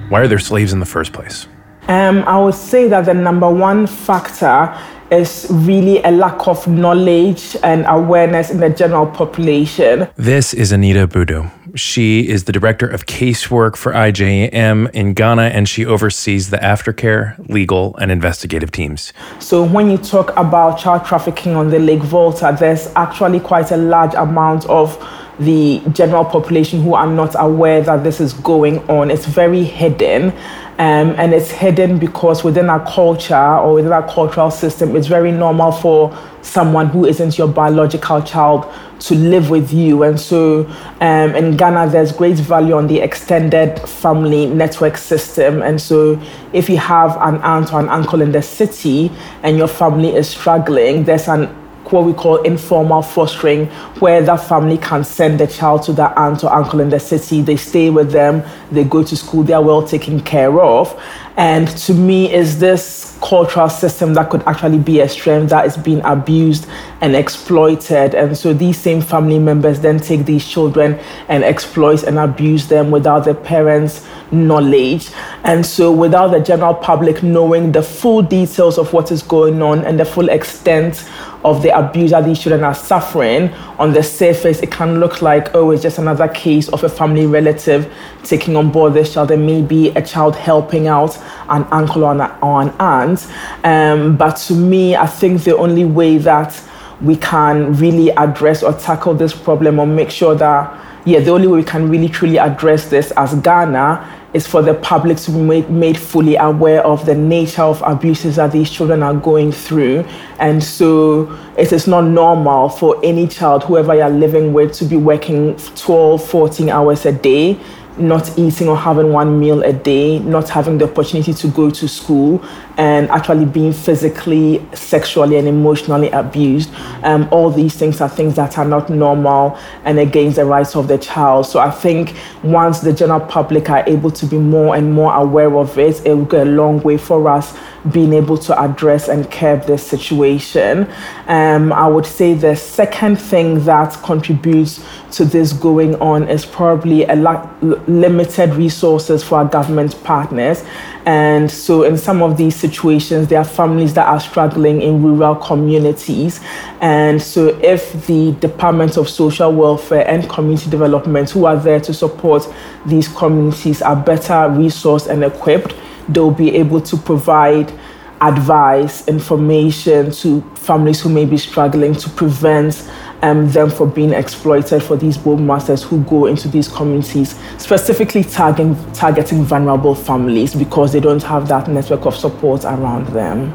why 0.08 0.22
are 0.22 0.28
there 0.28 0.38
slaves 0.38 0.72
in 0.72 0.80
the 0.80 0.86
first 0.86 1.12
place? 1.12 1.46
Um, 1.88 2.24
I 2.24 2.38
would 2.38 2.54
say 2.54 2.88
that 2.88 3.04
the 3.04 3.14
number 3.14 3.50
one 3.50 3.86
factor 3.86 4.74
is 5.10 5.46
really 5.50 6.02
a 6.02 6.10
lack 6.10 6.46
of 6.46 6.66
knowledge 6.66 7.56
and 7.62 7.84
awareness 7.88 8.50
in 8.50 8.60
the 8.60 8.70
general 8.70 9.06
population. 9.06 10.08
This 10.16 10.52
is 10.52 10.72
Anita 10.72 11.06
Budu. 11.06 11.50
She 11.74 12.28
is 12.28 12.44
the 12.44 12.52
director 12.52 12.86
of 12.86 13.06
casework 13.06 13.76
for 13.76 13.92
IJM 13.92 14.90
in 14.90 15.14
Ghana 15.14 15.42
and 15.42 15.68
she 15.68 15.84
oversees 15.84 16.50
the 16.50 16.58
aftercare, 16.58 17.36
legal, 17.48 17.96
and 17.96 18.10
investigative 18.10 18.72
teams. 18.72 19.12
So, 19.38 19.64
when 19.64 19.90
you 19.90 19.98
talk 19.98 20.34
about 20.36 20.78
child 20.78 21.04
trafficking 21.04 21.54
on 21.54 21.70
the 21.70 21.78
Lake 21.78 22.02
Volta, 22.02 22.56
there's 22.58 22.88
actually 22.96 23.40
quite 23.40 23.70
a 23.70 23.76
large 23.76 24.14
amount 24.14 24.66
of 24.66 24.96
the 25.38 25.80
general 25.92 26.24
population 26.24 26.82
who 26.82 26.94
are 26.94 27.06
not 27.06 27.34
aware 27.38 27.80
that 27.82 28.02
this 28.02 28.20
is 28.20 28.32
going 28.32 28.78
on. 28.88 29.10
It's 29.10 29.26
very 29.26 29.62
hidden. 29.62 30.32
Um, 30.78 31.16
and 31.18 31.34
it's 31.34 31.50
hidden 31.50 31.98
because 31.98 32.44
within 32.44 32.70
our 32.70 32.84
culture 32.86 33.34
or 33.34 33.74
within 33.74 33.90
our 33.90 34.08
cultural 34.08 34.50
system, 34.50 34.94
it's 34.94 35.08
very 35.08 35.32
normal 35.32 35.72
for 35.72 36.16
someone 36.42 36.86
who 36.86 37.04
isn't 37.04 37.36
your 37.36 37.48
biological 37.48 38.22
child 38.22 38.64
to 39.00 39.16
live 39.16 39.50
with 39.50 39.72
you. 39.72 40.04
And 40.04 40.20
so 40.20 40.66
um, 41.00 41.34
in 41.34 41.56
Ghana, 41.56 41.90
there's 41.90 42.12
great 42.12 42.36
value 42.36 42.74
on 42.74 42.86
the 42.86 43.00
extended 43.00 43.80
family 43.88 44.46
network 44.46 44.96
system. 44.96 45.62
And 45.62 45.80
so 45.80 46.20
if 46.52 46.68
you 46.68 46.78
have 46.78 47.16
an 47.20 47.38
aunt 47.42 47.72
or 47.72 47.80
an 47.80 47.88
uncle 47.88 48.20
in 48.20 48.30
the 48.30 48.42
city 48.42 49.10
and 49.42 49.58
your 49.58 49.68
family 49.68 50.14
is 50.14 50.28
struggling, 50.28 51.02
there's 51.02 51.26
an 51.26 51.46
what 51.92 52.04
we 52.04 52.12
call 52.12 52.42
informal 52.42 53.02
fostering, 53.02 53.66
where 54.00 54.22
that 54.22 54.36
family 54.48 54.78
can 54.78 55.04
send 55.04 55.40
the 55.40 55.46
child 55.46 55.82
to 55.84 55.92
their 55.92 56.16
aunt 56.18 56.44
or 56.44 56.52
uncle 56.52 56.80
in 56.80 56.90
the 56.90 57.00
city. 57.00 57.42
They 57.42 57.56
stay 57.56 57.90
with 57.90 58.12
them, 58.12 58.42
they 58.70 58.84
go 58.84 59.02
to 59.02 59.16
school, 59.16 59.42
they 59.42 59.52
are 59.54 59.62
well 59.62 59.86
taken 59.86 60.20
care 60.20 60.60
of. 60.60 61.00
And 61.38 61.68
to 61.68 61.94
me, 61.94 62.32
is 62.32 62.58
this 62.58 63.08
cultural 63.20 63.68
system 63.68 64.14
that 64.14 64.30
could 64.30 64.42
actually 64.46 64.78
be 64.78 65.00
a 65.00 65.08
strength 65.08 65.50
that 65.50 65.66
is 65.66 65.76
being 65.76 66.00
abused 66.04 66.66
and 67.00 67.14
exploited. 67.14 68.14
And 68.14 68.36
so 68.36 68.52
these 68.52 68.78
same 68.78 69.00
family 69.00 69.38
members 69.38 69.80
then 69.80 69.98
take 69.98 70.24
these 70.24 70.46
children 70.46 70.98
and 71.28 71.44
exploit 71.44 72.02
and 72.02 72.18
abuse 72.18 72.68
them 72.68 72.90
without 72.90 73.24
the 73.24 73.34
parents' 73.34 74.06
knowledge. 74.30 75.10
And 75.44 75.64
so 75.64 75.92
without 75.92 76.28
the 76.28 76.40
general 76.40 76.74
public 76.74 77.22
knowing 77.22 77.72
the 77.72 77.82
full 77.82 78.22
details 78.22 78.78
of 78.78 78.92
what 78.92 79.10
is 79.10 79.22
going 79.22 79.62
on 79.62 79.84
and 79.84 79.98
the 79.98 80.04
full 80.04 80.28
extent 80.28 81.08
of 81.44 81.62
the 81.62 81.76
abuse 81.76 82.10
that 82.10 82.24
these 82.24 82.40
children 82.40 82.64
are 82.64 82.74
suffering, 82.74 83.52
on 83.78 83.92
the 83.92 84.02
surface, 84.02 84.60
it 84.60 84.72
can 84.72 84.98
look 84.98 85.22
like, 85.22 85.54
oh, 85.54 85.70
it's 85.70 85.82
just 85.82 85.98
another 85.98 86.26
case 86.26 86.68
of 86.70 86.82
a 86.82 86.88
family 86.88 87.26
relative 87.26 87.92
taking 88.24 88.56
on 88.56 88.72
board 88.72 88.92
this 88.92 89.14
child. 89.14 89.28
There 89.28 89.38
may 89.38 89.62
be 89.62 89.90
a 89.90 90.02
child 90.02 90.34
helping 90.34 90.88
out 90.88 91.16
an 91.48 91.64
uncle 91.70 92.04
or 92.04 92.12
an, 92.12 92.20
or 92.42 92.62
an 92.62 92.70
aunt. 92.78 93.26
Um, 93.64 94.16
but 94.16 94.36
to 94.46 94.54
me, 94.54 94.96
I 94.96 95.06
think 95.06 95.44
the 95.44 95.56
only 95.56 95.84
way 95.84 96.18
that 96.18 96.62
we 97.00 97.16
can 97.16 97.74
really 97.74 98.10
address 98.10 98.62
or 98.62 98.72
tackle 98.72 99.14
this 99.14 99.34
problem 99.34 99.78
or 99.78 99.86
make 99.86 100.10
sure 100.10 100.34
that, 100.34 100.84
yeah, 101.06 101.20
the 101.20 101.30
only 101.30 101.46
way 101.46 101.58
we 101.58 101.64
can 101.64 101.88
really 101.88 102.08
truly 102.08 102.38
address 102.38 102.90
this 102.90 103.12
as 103.12 103.34
Ghana 103.34 104.16
is 104.34 104.46
for 104.46 104.60
the 104.60 104.74
public 104.74 105.16
to 105.16 105.30
be 105.30 105.38
made, 105.38 105.70
made, 105.70 105.98
fully 105.98 106.36
aware 106.36 106.84
of 106.84 107.06
the 107.06 107.14
nature 107.14 107.62
of 107.62 107.82
abuses 107.82 108.36
that 108.36 108.52
these 108.52 108.70
children 108.70 109.02
are 109.02 109.14
going 109.14 109.50
through. 109.50 110.04
And 110.38 110.62
so 110.62 111.34
it 111.56 111.72
is 111.72 111.86
not 111.86 112.02
normal 112.02 112.68
for 112.68 113.00
any 113.02 113.26
child, 113.26 113.64
whoever 113.64 113.94
you're 113.94 114.10
living 114.10 114.52
with, 114.52 114.74
to 114.74 114.84
be 114.84 114.96
working 114.96 115.56
12, 115.56 116.28
14 116.28 116.68
hours 116.68 117.06
a 117.06 117.12
day 117.12 117.58
not 117.98 118.38
eating 118.38 118.68
or 118.68 118.76
having 118.76 119.12
one 119.12 119.38
meal 119.38 119.62
a 119.62 119.72
day, 119.72 120.18
not 120.20 120.48
having 120.48 120.78
the 120.78 120.84
opportunity 120.84 121.32
to 121.34 121.48
go 121.48 121.70
to 121.70 121.88
school, 121.88 122.44
and 122.76 123.08
actually 123.10 123.44
being 123.44 123.72
physically, 123.72 124.64
sexually, 124.72 125.36
and 125.36 125.48
emotionally 125.48 126.10
abused. 126.10 126.70
Um, 127.02 127.28
all 127.30 127.50
these 127.50 127.74
things 127.74 128.00
are 128.00 128.08
things 128.08 128.36
that 128.36 128.58
are 128.58 128.64
not 128.64 128.88
normal 128.88 129.58
and 129.84 129.98
against 129.98 130.36
the 130.36 130.44
rights 130.44 130.76
of 130.76 130.88
the 130.88 130.98
child. 130.98 131.46
So 131.46 131.58
I 131.58 131.70
think 131.70 132.14
once 132.42 132.80
the 132.80 132.92
general 132.92 133.20
public 133.20 133.70
are 133.70 133.84
able 133.88 134.10
to 134.12 134.26
be 134.26 134.38
more 134.38 134.76
and 134.76 134.92
more 134.92 135.14
aware 135.14 135.56
of 135.56 135.78
it, 135.78 136.04
it 136.06 136.14
will 136.14 136.24
go 136.24 136.42
a 136.42 136.44
long 136.44 136.80
way 136.82 136.98
for 136.98 137.28
us 137.28 137.56
being 137.92 138.12
able 138.12 138.36
to 138.38 138.60
address 138.60 139.08
and 139.08 139.30
curb 139.30 139.64
this 139.64 139.86
situation. 139.86 140.90
Um, 141.26 141.72
I 141.72 141.86
would 141.86 142.06
say 142.06 142.34
the 142.34 142.56
second 142.56 143.16
thing 143.16 143.64
that 143.64 143.92
contributes 144.02 144.84
to 145.12 145.24
this 145.24 145.52
going 145.52 145.94
on 145.96 146.28
is 146.28 146.44
probably 146.44 147.04
a 147.04 147.14
la- 147.14 147.48
limited 147.62 148.54
resources 148.54 149.22
for 149.22 149.38
our 149.38 149.44
government 149.44 150.02
partners. 150.04 150.64
And 151.06 151.50
so, 151.50 151.84
in 151.84 151.96
some 151.96 152.22
of 152.22 152.36
these 152.36 152.54
situations, 152.54 153.28
there 153.28 153.38
are 153.38 153.44
families 153.44 153.94
that 153.94 154.06
are 154.06 154.20
struggling 154.20 154.82
in 154.82 155.02
rural 155.02 155.36
communities. 155.36 156.40
And 156.82 157.22
so, 157.22 157.58
if 157.62 158.06
the 158.06 158.32
Department 158.32 158.98
of 158.98 159.08
Social 159.08 159.50
Welfare 159.50 160.06
and 160.06 160.28
Community 160.28 160.68
Development, 160.68 161.30
who 161.30 161.46
are 161.46 161.56
there 161.56 161.80
to 161.80 161.94
support 161.94 162.46
these 162.84 163.08
communities, 163.08 163.80
are 163.80 163.96
better 163.96 164.34
resourced 164.34 165.08
and 165.08 165.24
equipped, 165.24 165.74
they'll 166.08 166.30
be 166.30 166.54
able 166.56 166.80
to 166.80 166.96
provide 166.96 167.72
advice, 168.20 169.06
information 169.06 170.10
to 170.10 170.40
families 170.56 171.00
who 171.00 171.08
may 171.08 171.24
be 171.24 171.36
struggling 171.36 171.94
to 171.94 172.10
prevent 172.10 172.90
um, 173.22 173.50
them 173.50 173.70
from 173.70 173.90
being 173.90 174.12
exploited 174.12 174.82
for 174.82 174.96
these 174.96 175.16
boat 175.16 175.38
masters 175.38 175.82
who 175.82 176.02
go 176.04 176.26
into 176.26 176.48
these 176.48 176.68
communities, 176.68 177.38
specifically 177.58 178.24
targeting, 178.24 178.76
targeting 178.92 179.44
vulnerable 179.44 179.94
families 179.94 180.54
because 180.54 180.92
they 180.92 181.00
don't 181.00 181.22
have 181.22 181.48
that 181.48 181.68
network 181.68 182.06
of 182.06 182.16
support 182.16 182.64
around 182.64 183.06
them. 183.08 183.52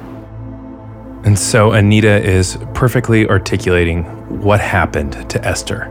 And 1.26 1.40
so 1.40 1.72
Anita 1.72 2.22
is 2.22 2.58
perfectly 2.74 3.28
articulating 3.30 4.04
what 4.42 4.60
happened 4.60 5.30
to 5.30 5.46
Esther 5.46 5.84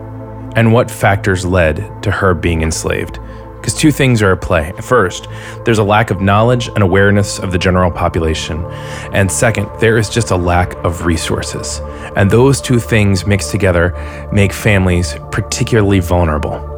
and 0.57 0.75
what 0.75 0.90
factors 0.90 1.47
led 1.47 2.02
to 2.02 2.11
her 2.11 2.35
being 2.35 2.61
enslaved. 2.61 3.19
Because 3.62 3.75
two 3.75 3.92
things 3.92 4.23
are 4.23 4.33
at 4.33 4.40
play. 4.40 4.73
First, 4.83 5.28
there's 5.64 5.78
a 5.78 5.85
lack 5.85 6.11
of 6.11 6.21
knowledge 6.21 6.66
and 6.66 6.83
awareness 6.83 7.38
of 7.38 7.52
the 7.52 7.59
general 7.59 7.92
population. 7.92 8.64
And 9.12 9.31
second, 9.31 9.71
there 9.78 9.99
is 9.99 10.11
just 10.11 10.33
a 10.33 10.37
lack 10.37 10.75
of 10.85 11.07
resources. 11.07 11.81
And 12.16 12.28
those 12.28 12.61
two 12.61 12.81
things 12.81 13.25
mixed 13.25 13.52
together 13.52 13.95
make 14.33 14.52
families 14.52 15.14
particularly 15.31 16.00
vulnerable. 16.00 16.69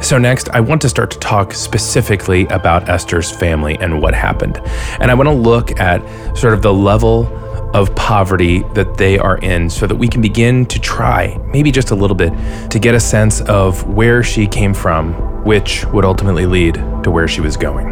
So, 0.00 0.16
next, 0.16 0.48
I 0.50 0.60
want 0.60 0.80
to 0.82 0.88
start 0.88 1.10
to 1.10 1.18
talk 1.18 1.52
specifically 1.54 2.46
about 2.46 2.88
Esther's 2.88 3.32
family 3.32 3.76
and 3.80 4.00
what 4.00 4.14
happened. 4.14 4.58
And 5.00 5.10
I 5.10 5.14
want 5.14 5.28
to 5.28 5.34
look 5.34 5.80
at 5.80 6.00
sort 6.38 6.54
of 6.54 6.62
the 6.62 6.72
level 6.72 7.24
of 7.74 7.94
poverty 7.94 8.62
that 8.74 8.96
they 8.96 9.18
are 9.18 9.38
in 9.38 9.70
so 9.70 9.86
that 9.86 9.96
we 9.96 10.08
can 10.08 10.20
begin 10.20 10.66
to 10.66 10.78
try, 10.78 11.36
maybe 11.52 11.70
just 11.70 11.90
a 11.90 11.94
little 11.94 12.16
bit, 12.16 12.32
to 12.70 12.78
get 12.78 12.94
a 12.94 13.00
sense 13.00 13.40
of 13.42 13.86
where 13.88 14.22
she 14.22 14.46
came 14.46 14.74
from, 14.74 15.44
which 15.44 15.84
would 15.86 16.04
ultimately 16.04 16.46
lead 16.46 16.74
to 17.02 17.10
where 17.10 17.26
she 17.28 17.40
was 17.40 17.56
going. 17.56 17.88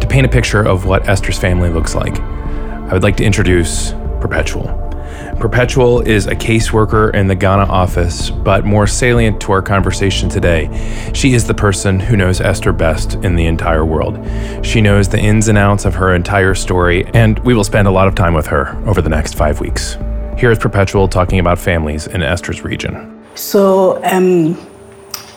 To 0.00 0.06
paint 0.08 0.26
a 0.26 0.28
picture 0.28 0.62
of 0.62 0.84
what 0.84 1.08
Esther's 1.08 1.38
family 1.38 1.70
looks 1.70 1.94
like, 1.94 2.18
I 2.20 2.92
would 2.92 3.02
like 3.02 3.16
to 3.16 3.24
introduce 3.24 3.92
Perpetual. 4.20 4.91
Perpetual 5.38 6.00
is 6.02 6.26
a 6.26 6.36
caseworker 6.36 7.12
in 7.14 7.26
the 7.26 7.34
Ghana 7.34 7.64
office, 7.64 8.30
but 8.30 8.64
more 8.64 8.86
salient 8.86 9.40
to 9.42 9.52
our 9.52 9.62
conversation 9.62 10.28
today, 10.28 10.70
she 11.12 11.34
is 11.34 11.46
the 11.46 11.54
person 11.54 11.98
who 11.98 12.16
knows 12.16 12.40
Esther 12.40 12.72
best 12.72 13.14
in 13.24 13.34
the 13.34 13.46
entire 13.46 13.84
world. 13.84 14.18
She 14.64 14.80
knows 14.80 15.08
the 15.08 15.18
ins 15.18 15.48
and 15.48 15.58
outs 15.58 15.84
of 15.84 15.94
her 15.94 16.14
entire 16.14 16.54
story, 16.54 17.06
and 17.14 17.38
we 17.40 17.54
will 17.54 17.64
spend 17.64 17.88
a 17.88 17.90
lot 17.90 18.08
of 18.08 18.14
time 18.14 18.34
with 18.34 18.46
her 18.46 18.76
over 18.86 19.02
the 19.02 19.08
next 19.08 19.34
five 19.34 19.60
weeks. 19.60 19.96
Here 20.38 20.50
is 20.50 20.58
Perpetual 20.58 21.08
talking 21.08 21.38
about 21.38 21.58
families 21.58 22.06
in 22.06 22.22
Esther's 22.22 22.62
region. 22.62 23.24
So, 23.34 24.02
um, 24.04 24.56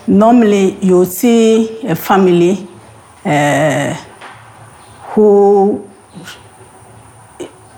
normally 0.06 0.76
you 0.84 1.04
see 1.04 1.80
a 1.86 1.94
family 1.94 2.68
uh, 3.24 3.94
who 5.10 5.88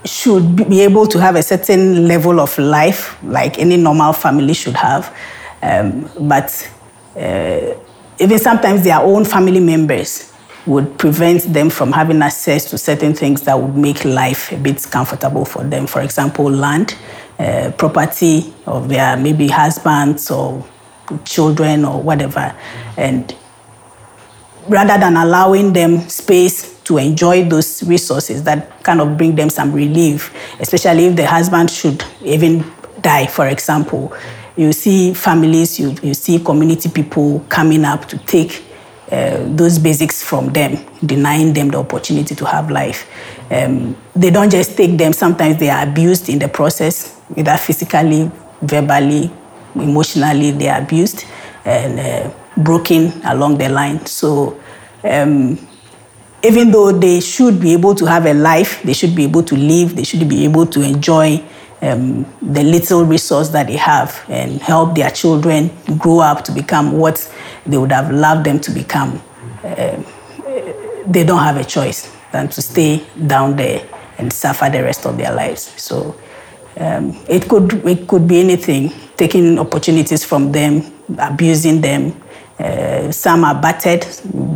should 0.04 0.68
be 0.68 0.80
able 0.80 1.06
to 1.06 1.20
have 1.20 1.36
a 1.36 1.42
certain 1.42 2.06
level 2.06 2.40
of 2.40 2.56
life, 2.58 3.22
like 3.22 3.58
any 3.58 3.76
normal 3.76 4.12
family 4.12 4.54
should 4.54 4.76
have. 4.76 5.14
Um, 5.62 6.08
but 6.20 6.70
uh, 7.16 7.74
even 8.18 8.38
sometimes 8.38 8.84
their 8.84 8.98
own 8.98 9.24
family 9.24 9.60
members 9.60 10.32
would 10.66 10.98
prevent 10.98 11.42
them 11.52 11.70
from 11.70 11.92
having 11.92 12.20
access 12.22 12.70
to 12.70 12.78
certain 12.78 13.14
things 13.14 13.42
that 13.42 13.58
would 13.58 13.74
make 13.74 14.04
life 14.04 14.52
a 14.52 14.56
bit 14.56 14.86
comfortable 14.90 15.44
for 15.44 15.64
them. 15.64 15.86
For 15.86 16.02
example, 16.02 16.50
land, 16.50 16.94
uh, 17.38 17.72
property 17.78 18.52
of 18.66 18.88
their 18.88 19.16
maybe 19.16 19.48
husbands 19.48 20.30
or 20.30 20.64
children 21.24 21.84
or 21.84 22.02
whatever. 22.02 22.54
And 22.96 23.34
rather 24.68 24.98
than 24.98 25.16
allowing 25.16 25.72
them 25.72 26.00
space 26.08 26.77
to 26.88 26.96
enjoy 26.96 27.46
those 27.46 27.82
resources 27.82 28.42
that 28.44 28.82
kind 28.82 29.02
of 29.02 29.18
bring 29.18 29.36
them 29.36 29.50
some 29.50 29.70
relief, 29.74 30.34
especially 30.58 31.04
if 31.04 31.16
the 31.16 31.26
husband 31.26 31.70
should 31.70 32.02
even 32.22 32.64
die, 33.02 33.26
for 33.26 33.46
example. 33.46 34.10
You 34.56 34.72
see 34.72 35.12
families, 35.12 35.78
you, 35.78 35.94
you 36.02 36.14
see 36.14 36.38
community 36.42 36.88
people 36.88 37.40
coming 37.50 37.84
up 37.84 38.06
to 38.06 38.16
take 38.16 38.64
uh, 39.12 39.36
those 39.54 39.78
basics 39.78 40.22
from 40.22 40.48
them, 40.54 40.82
denying 41.04 41.52
them 41.52 41.68
the 41.68 41.78
opportunity 41.78 42.34
to 42.34 42.46
have 42.46 42.70
life. 42.70 43.06
Um, 43.50 43.94
they 44.16 44.30
don't 44.30 44.50
just 44.50 44.74
take 44.74 44.96
them, 44.96 45.12
sometimes 45.12 45.58
they 45.58 45.68
are 45.68 45.86
abused 45.86 46.30
in 46.30 46.38
the 46.38 46.48
process, 46.48 47.20
either 47.36 47.58
physically, 47.58 48.30
verbally, 48.62 49.30
emotionally, 49.74 50.52
they 50.52 50.70
are 50.70 50.80
abused 50.80 51.26
and 51.66 52.00
uh, 52.00 52.34
broken 52.56 53.12
along 53.26 53.58
the 53.58 53.68
line. 53.68 54.06
So, 54.06 54.58
um, 55.04 55.58
even 56.42 56.70
though 56.70 56.92
they 56.92 57.20
should 57.20 57.60
be 57.60 57.72
able 57.72 57.94
to 57.94 58.06
have 58.06 58.26
a 58.26 58.34
life, 58.34 58.82
they 58.82 58.92
should 58.92 59.14
be 59.14 59.24
able 59.24 59.42
to 59.42 59.56
live, 59.56 59.96
they 59.96 60.04
should 60.04 60.28
be 60.28 60.44
able 60.44 60.66
to 60.66 60.82
enjoy 60.82 61.42
um, 61.82 62.24
the 62.42 62.62
little 62.62 63.04
resource 63.04 63.48
that 63.50 63.66
they 63.66 63.76
have 63.76 64.24
and 64.28 64.60
help 64.60 64.94
their 64.96 65.10
children 65.10 65.70
grow 65.98 66.20
up 66.20 66.44
to 66.44 66.52
become 66.52 66.92
what 66.92 67.32
they 67.66 67.78
would 67.78 67.92
have 67.92 68.10
loved 68.10 68.44
them 68.44 68.60
to 68.60 68.70
become. 68.70 69.20
Uh, 69.64 70.02
they 71.06 71.24
don't 71.24 71.42
have 71.42 71.56
a 71.56 71.64
choice 71.64 72.14
than 72.32 72.48
to 72.48 72.60
stay 72.60 73.04
down 73.26 73.56
there 73.56 73.86
and 74.18 74.32
suffer 74.32 74.68
the 74.70 74.82
rest 74.82 75.06
of 75.06 75.16
their 75.16 75.32
lives. 75.32 75.72
So 75.80 76.18
um, 76.76 77.16
it 77.28 77.48
could 77.48 77.84
it 77.86 78.06
could 78.06 78.28
be 78.28 78.40
anything, 78.40 78.92
taking 79.16 79.58
opportunities 79.58 80.24
from 80.24 80.52
them, 80.52 80.82
abusing 81.18 81.80
them. 81.80 82.20
Uh, 82.58 83.10
some 83.12 83.44
are 83.44 83.54
battered, 83.60 84.04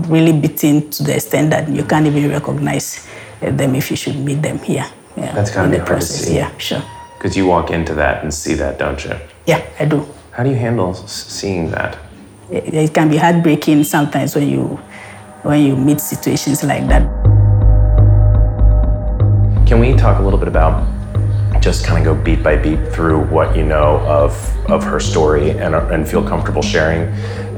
really 0.09 0.32
beaten 0.32 0.90
to 0.90 1.02
the 1.04 1.14
extent 1.14 1.50
that 1.50 1.68
you 1.68 1.85
can't 1.85 2.06
even 2.06 2.28
recognize 2.30 3.06
them 3.40 3.75
if 3.75 3.90
you 3.90 3.97
should 3.97 4.16
meet 4.16 4.42
them 4.42 4.59
here. 4.59 4.85
Yeah, 5.16 5.32
That's 5.34 5.50
gotta 5.50 5.67
in 5.73 5.78
the 5.78 5.84
process. 5.84 6.28
Yeah, 6.30 6.50
sure. 6.58 6.82
Because 7.19 7.36
you 7.36 7.47
walk 7.47 7.71
into 7.71 7.95
that 7.95 8.23
and 8.25 8.32
see 8.34 8.54
that, 8.54 8.78
don't 8.78 9.04
you? 9.04 9.15
Yeah, 9.47 9.62
I 9.78 9.84
do. 9.84 10.04
How 10.32 10.43
do 10.43 10.50
you 10.50 10.56
handle 10.56 10.91
s- 10.91 11.26
seeing 11.28 11.71
that? 11.71 11.97
It, 12.50 12.75
it 12.75 12.95
can 12.95 13.08
be 13.08 13.17
heartbreaking 13.19 13.84
sometimes 13.84 14.34
when 14.34 14.49
you 14.49 14.80
when 15.43 15.60
you 15.62 15.76
meet 15.76 16.00
situations 16.00 16.62
like 16.65 16.86
that. 16.88 17.02
Can 19.67 19.78
we 19.80 19.95
talk 19.95 20.19
a 20.19 20.23
little 20.23 20.38
bit 20.38 20.49
about 20.49 20.86
just 21.63 21.87
kind 21.87 22.05
of 22.05 22.17
go 22.17 22.23
beat 22.23 22.43
by 22.43 22.57
beat 22.57 22.89
through 22.89 23.21
what 23.27 23.57
you 23.57 23.65
know 23.65 24.01
of 24.01 24.33
of 24.71 24.83
her 24.83 24.99
story 24.99 25.51
and, 25.51 25.75
and 25.75 26.09
feel 26.09 26.27
comfortable 26.27 26.63
sharing? 26.63 27.09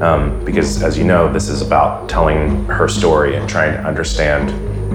Um, 0.01 0.43
because 0.45 0.83
as 0.83 0.97
you 0.97 1.03
know, 1.03 1.31
this 1.31 1.49
is 1.49 1.61
about 1.61 2.07
telling 2.07 2.65
her 2.65 2.87
story 2.87 3.35
and 3.35 3.49
trying 3.49 3.73
to 3.73 3.83
understand 3.83 4.51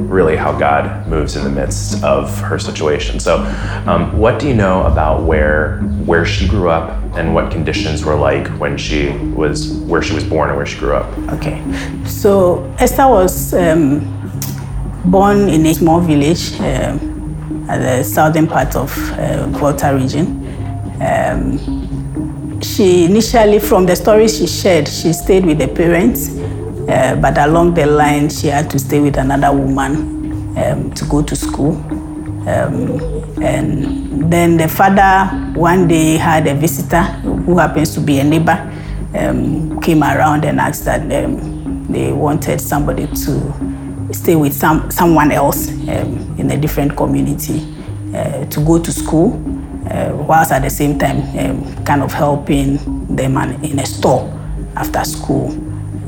really 0.08 0.36
how 0.36 0.56
God 0.56 1.08
moves 1.08 1.36
in 1.36 1.44
the 1.44 1.50
midst 1.50 2.02
of 2.04 2.38
her 2.40 2.58
situation. 2.58 3.18
So, 3.18 3.38
um, 3.86 4.16
what 4.16 4.38
do 4.38 4.46
you 4.46 4.54
know 4.54 4.84
about 4.84 5.24
where 5.24 5.80
where 6.06 6.24
she 6.24 6.46
grew 6.46 6.70
up 6.70 6.96
and 7.16 7.34
what 7.34 7.50
conditions 7.50 8.04
were 8.04 8.14
like 8.14 8.46
when 8.58 8.78
she 8.78 9.10
was 9.34 9.72
where 9.90 10.02
she 10.02 10.14
was 10.14 10.24
born 10.24 10.50
and 10.50 10.56
where 10.56 10.66
she 10.66 10.78
grew 10.78 10.94
up? 10.94 11.06
Okay, 11.34 11.60
so 12.04 12.64
Esther 12.78 13.08
was 13.08 13.54
um, 13.54 14.00
born 15.04 15.48
in 15.48 15.66
a 15.66 15.74
small 15.74 16.00
village 16.00 16.58
um, 16.60 17.09
the 17.78 18.02
southern 18.02 18.46
part 18.46 18.76
of 18.76 18.90
uh, 19.12 19.46
Volta 19.48 19.94
region. 19.94 20.26
Um, 21.00 22.60
she 22.60 23.04
initially, 23.04 23.58
from 23.58 23.86
the 23.86 23.96
stories 23.96 24.38
she 24.38 24.46
shared, 24.46 24.88
she 24.88 25.12
stayed 25.12 25.46
with 25.46 25.58
the 25.58 25.68
parents, 25.68 26.30
uh, 26.88 27.16
but 27.20 27.38
along 27.38 27.74
the 27.74 27.86
line, 27.86 28.28
she 28.28 28.48
had 28.48 28.70
to 28.70 28.78
stay 28.78 29.00
with 29.00 29.16
another 29.16 29.56
woman 29.56 30.56
um, 30.58 30.92
to 30.92 31.04
go 31.06 31.22
to 31.22 31.34
school. 31.36 31.76
Um, 32.48 33.00
and 33.42 34.30
then 34.30 34.56
the 34.56 34.68
father 34.68 35.28
one 35.58 35.88
day 35.88 36.16
had 36.16 36.46
a 36.46 36.54
visitor 36.54 37.02
who 37.02 37.58
happens 37.58 37.94
to 37.94 38.00
be 38.00 38.18
a 38.18 38.24
neighbor 38.24 38.58
um, 39.14 39.80
came 39.80 40.02
around 40.02 40.44
and 40.44 40.60
asked 40.60 40.84
that 40.84 41.00
um, 41.24 41.86
they 41.86 42.12
wanted 42.12 42.60
somebody 42.60 43.06
to 43.06 43.79
stay 44.12 44.36
with 44.36 44.52
some, 44.52 44.90
someone 44.90 45.32
else 45.32 45.68
um, 45.68 46.36
in 46.38 46.50
a 46.50 46.56
different 46.56 46.96
community 46.96 47.66
uh, 48.14 48.44
to 48.46 48.64
go 48.64 48.78
to 48.78 48.92
school, 48.92 49.34
uh, 49.90 50.12
whilst 50.14 50.52
at 50.52 50.62
the 50.62 50.70
same 50.70 50.98
time 50.98 51.20
um, 51.38 51.84
kind 51.84 52.02
of 52.02 52.12
helping 52.12 52.78
them 53.14 53.36
in 53.62 53.78
a 53.78 53.86
store 53.86 54.28
after 54.76 55.04
school 55.04 55.50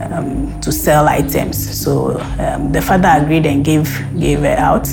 um, 0.02 0.60
to 0.60 0.72
sell 0.72 1.08
items. 1.08 1.80
So 1.80 2.20
um, 2.38 2.72
the 2.72 2.82
father 2.82 3.08
agreed 3.08 3.46
and 3.46 3.64
gave, 3.64 3.88
gave 4.18 4.40
her 4.40 4.56
out. 4.58 4.88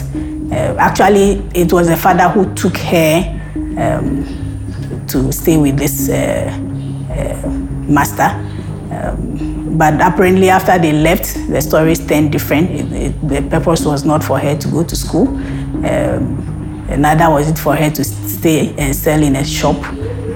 Uh, 0.51 0.75
actually, 0.79 1.43
it 1.53 1.71
was 1.71 1.87
the 1.87 1.97
father 1.97 2.27
who 2.29 2.53
took 2.55 2.77
her 2.77 3.39
um, 3.77 5.05
to 5.07 5.31
stay 5.31 5.57
with 5.57 5.77
this 5.77 6.09
uh, 6.09 6.49
uh, 7.11 7.49
master. 7.87 8.48
Um, 8.91 9.77
but 9.77 9.95
apparently, 9.95 10.49
after 10.49 10.77
they 10.79 10.93
left, 10.93 11.35
the 11.47 11.61
stories 11.61 12.05
turned 12.05 12.31
different. 12.31 12.71
It, 12.71 12.91
it, 12.93 13.29
the 13.29 13.41
purpose 13.49 13.85
was 13.85 14.03
not 14.03 14.23
for 14.23 14.39
her 14.39 14.57
to 14.57 14.67
go 14.67 14.83
to 14.83 14.95
school, 14.95 15.27
um, 15.85 16.49
neither 16.97 17.29
was 17.29 17.49
it 17.49 17.57
for 17.57 17.75
her 17.75 17.89
to 17.89 18.03
stay 18.03 18.73
and 18.77 18.95
sell 18.95 19.21
in 19.21 19.35
a 19.35 19.45
shop, 19.45 19.77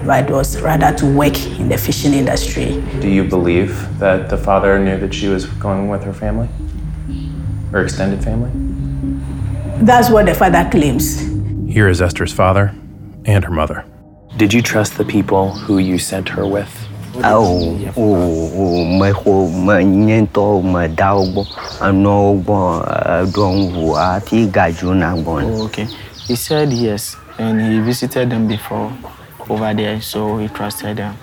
but 0.05 0.29
it 0.29 0.31
was 0.31 0.61
rather 0.61 0.95
to 0.97 1.05
work 1.05 1.37
in 1.59 1.69
the 1.69 1.77
fishing 1.77 2.13
industry. 2.13 2.81
Do 2.99 3.09
you 3.09 3.23
believe 3.23 3.99
that 3.99 4.29
the 4.29 4.37
father 4.37 4.77
knew 4.79 4.97
that 4.97 5.13
she 5.13 5.27
was 5.27 5.45
going 5.45 5.89
with 5.89 6.03
her 6.03 6.13
family 6.13 6.47
or 7.71 7.81
extended 7.81 8.23
family? 8.23 8.51
That's 9.83 10.09
what 10.09 10.25
the 10.25 10.35
father 10.35 10.67
claims. 10.69 11.19
Here 11.67 11.89
is 11.89 12.01
Esther's 12.01 12.31
father 12.31 12.73
and 13.25 13.43
her 13.43 13.51
mother. 13.51 13.85
Did 14.37 14.53
you 14.53 14.61
trust 14.61 14.97
the 14.97 15.05
people 15.05 15.51
who 15.51 15.79
you 15.79 15.97
sent 15.97 16.29
her 16.29 16.45
with? 16.45 16.82
mexɔ 18.99 19.33
me 19.65 19.83
nye 19.85 20.17
ŋutɔ 20.21 20.45
medawo 20.73 21.21
gbɔ 21.33 21.41
enɔwo 21.87 22.29
gbɔ 22.43 22.57
eɖɔ 23.21 23.45
nu 23.53 23.65
ʋu 23.73 23.93
hafi 23.95 24.47
gadzona 24.47 25.13
gbɔna. 25.21 25.63
okay 25.65 25.87
he 26.27 26.35
said 26.35 26.71
yes 26.73 27.15
and 27.37 27.61
he 27.61 27.79
visited 27.79 28.29
them 28.29 28.47
before 28.47 28.91
over 29.49 29.73
there 29.73 30.01
so 30.01 30.37
he 30.37 30.47
trusted 30.49 30.97
them. 30.97 31.13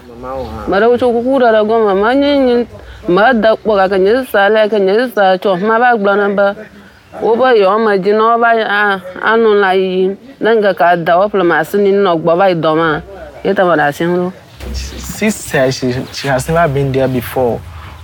mara 0.69 0.89
wo 0.89 0.97
tso 0.97 1.11
kuku 1.11 1.39
ɖe 1.39 1.49
ɖe 1.51 1.61
gɔme 1.69 2.01
ma 2.01 2.13
nye 2.15 2.39
nyi 2.39 2.67
ma 3.09 3.33
da 3.33 3.57
kpɔ 3.57 3.73
gake 3.89 3.99
nye 4.01 4.25
sisa 4.25 4.49
le 4.49 4.69
ke 4.69 4.79
nye 4.79 4.95
sisa 5.09 5.39
tsɔ 5.39 5.59
ma 5.67 5.79
va 5.79 5.97
gblɔ 5.99 6.13
ne 6.17 6.35
be 6.37 6.47
wobe 7.23 7.47
yewoame 7.59 7.99
dzi 7.99 8.13
na 8.15 8.23
wova 8.37 8.51
anɔ 9.27 9.51
la 9.61 9.71
yiyim 9.75 10.17
ne 10.41 10.51
ŋgɛ 10.55 10.75
ka 10.77 10.97
da 10.97 11.19
wo 11.19 11.27
ƒle 11.29 11.43
masini 11.43 11.91
nɔ 11.93 12.15
gbɔ 12.23 12.33
va 12.39 12.47
yi 12.49 12.55
dɔ 12.55 12.77
ma 12.77 13.01
ye 13.45 13.53
ta 13.55 13.65
ma 13.65 13.75
ɖe 13.75 13.83
asi 13.89 14.05
ŋu 14.05 14.17
ɖo. 14.31 14.33
She 14.75 15.31
said 15.31 15.75
she, 15.75 15.93
she 16.13 16.29
has 16.29 16.49
never 16.49 16.73
been 16.73 16.93
there 16.93 17.09
before, 17.09 17.61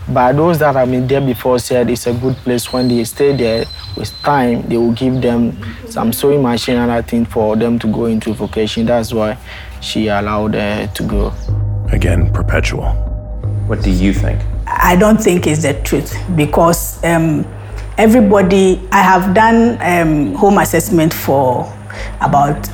But 0.08 0.32
those 0.32 0.58
that 0.60 0.74
have 0.74 0.90
been 0.90 1.06
there 1.06 1.20
before 1.20 1.58
said 1.58 1.90
it's 1.90 2.06
a 2.06 2.12
good 2.12 2.36
place. 2.36 2.72
When 2.72 2.88
they 2.88 3.02
stay 3.04 3.36
there, 3.36 3.64
with 3.96 4.12
time, 4.22 4.62
they 4.68 4.76
will 4.76 4.92
give 4.92 5.20
them 5.20 5.56
some 5.88 6.12
sewing 6.12 6.42
machine 6.42 6.76
and 6.76 6.90
other 6.90 7.02
thing 7.06 7.24
for 7.24 7.56
them 7.56 7.78
to 7.78 7.86
go 7.92 8.06
into 8.06 8.32
vocation. 8.34 8.86
That's 8.86 9.12
why 9.12 9.38
she 9.80 10.08
allowed 10.08 10.54
her 10.54 10.86
to 10.86 11.02
go. 11.02 11.32
Again, 11.92 12.32
perpetual. 12.32 12.92
What 13.66 13.82
do 13.82 13.90
you 13.90 14.12
think? 14.12 14.40
I 14.66 14.96
don't 14.96 15.18
think 15.20 15.46
it's 15.46 15.62
the 15.62 15.74
truth 15.82 16.16
because 16.36 17.02
um, 17.04 17.44
everybody, 17.98 18.86
I 18.92 19.02
have 19.02 19.34
done 19.34 19.78
um, 19.80 20.34
home 20.34 20.58
assessment 20.58 21.12
for 21.12 21.72
about 22.20 22.68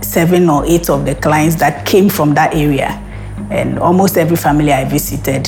seven 0.00 0.48
or 0.48 0.64
eight 0.66 0.88
of 0.88 1.04
the 1.04 1.14
clients 1.14 1.56
that 1.56 1.84
came 1.86 2.08
from 2.08 2.34
that 2.34 2.54
area. 2.54 3.01
And 3.52 3.78
almost 3.78 4.16
every 4.16 4.38
family 4.38 4.72
I 4.72 4.86
visited 4.86 5.46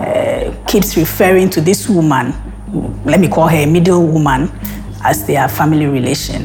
uh, 0.00 0.52
keeps 0.66 0.96
referring 0.96 1.48
to 1.50 1.60
this 1.60 1.88
woman, 1.88 2.34
let 3.04 3.20
me 3.20 3.28
call 3.28 3.46
her 3.46 3.56
a 3.56 3.66
middle 3.66 4.04
woman, 4.04 4.50
as 5.04 5.24
their 5.28 5.48
family 5.48 5.86
relation. 5.86 6.44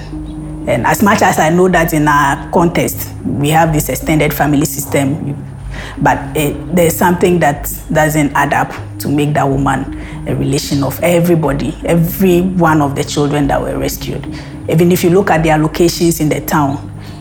And 0.69 0.85
as 0.85 1.01
much 1.01 1.23
as 1.23 1.39
I 1.39 1.49
know 1.49 1.67
that 1.69 1.93
in 1.93 2.07
our 2.07 2.51
context, 2.51 3.11
we 3.25 3.49
have 3.49 3.73
this 3.73 3.89
extended 3.89 4.31
family 4.31 4.65
system, 4.65 5.35
but 5.97 6.37
it, 6.37 6.75
there's 6.75 6.95
something 6.95 7.39
that 7.39 7.73
doesn't 7.91 8.31
add 8.33 8.53
up 8.53 8.71
to 8.99 9.09
make 9.09 9.33
that 9.33 9.49
woman 9.49 9.97
a 10.27 10.35
relation 10.35 10.83
of 10.83 11.01
everybody, 11.01 11.75
every 11.83 12.41
one 12.41 12.79
of 12.79 12.95
the 12.95 13.03
children 13.03 13.47
that 13.47 13.59
were 13.59 13.79
rescued. 13.79 14.23
Even 14.69 14.91
if 14.91 15.03
you 15.03 15.09
look 15.09 15.31
at 15.31 15.41
their 15.41 15.57
locations 15.57 16.19
in 16.19 16.29
the 16.29 16.41
town, 16.41 16.77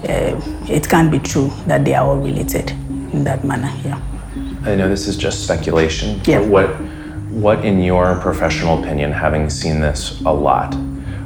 uh, 0.06 0.38
it 0.68 0.86
can't 0.86 1.10
be 1.10 1.18
true 1.18 1.50
that 1.66 1.82
they 1.86 1.94
are 1.94 2.06
all 2.06 2.18
related 2.18 2.74
in 3.12 3.24
that 3.24 3.44
manner. 3.44 3.72
Yeah. 3.84 4.00
I 4.64 4.74
know 4.74 4.88
this 4.88 5.06
is 5.06 5.16
just 5.16 5.44
speculation. 5.44 6.20
Yeah. 6.24 6.40
What, 6.40 6.68
what, 7.30 7.64
in 7.64 7.82
your 7.82 8.16
professional 8.20 8.80
opinion, 8.82 9.12
having 9.12 9.50
seen 9.50 9.80
this 9.80 10.20
a 10.22 10.32
lot, 10.32 10.74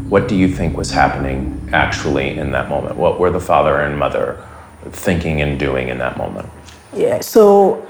what 0.09 0.29
do 0.29 0.37
you 0.37 0.49
think 0.49 0.77
was 0.77 0.91
happening 0.91 1.69
actually 1.73 2.39
in 2.39 2.53
that 2.53 2.69
moment? 2.69 2.97
What 2.97 3.19
were 3.19 3.31
the 3.31 3.41
father 3.41 3.81
and 3.81 3.99
mother 3.99 4.47
thinking 4.91 5.41
and 5.41 5.59
doing 5.59 5.89
in 5.89 5.99
that 5.99 6.17
moment? 6.17 6.49
Yeah, 6.95 7.21
so 7.21 7.87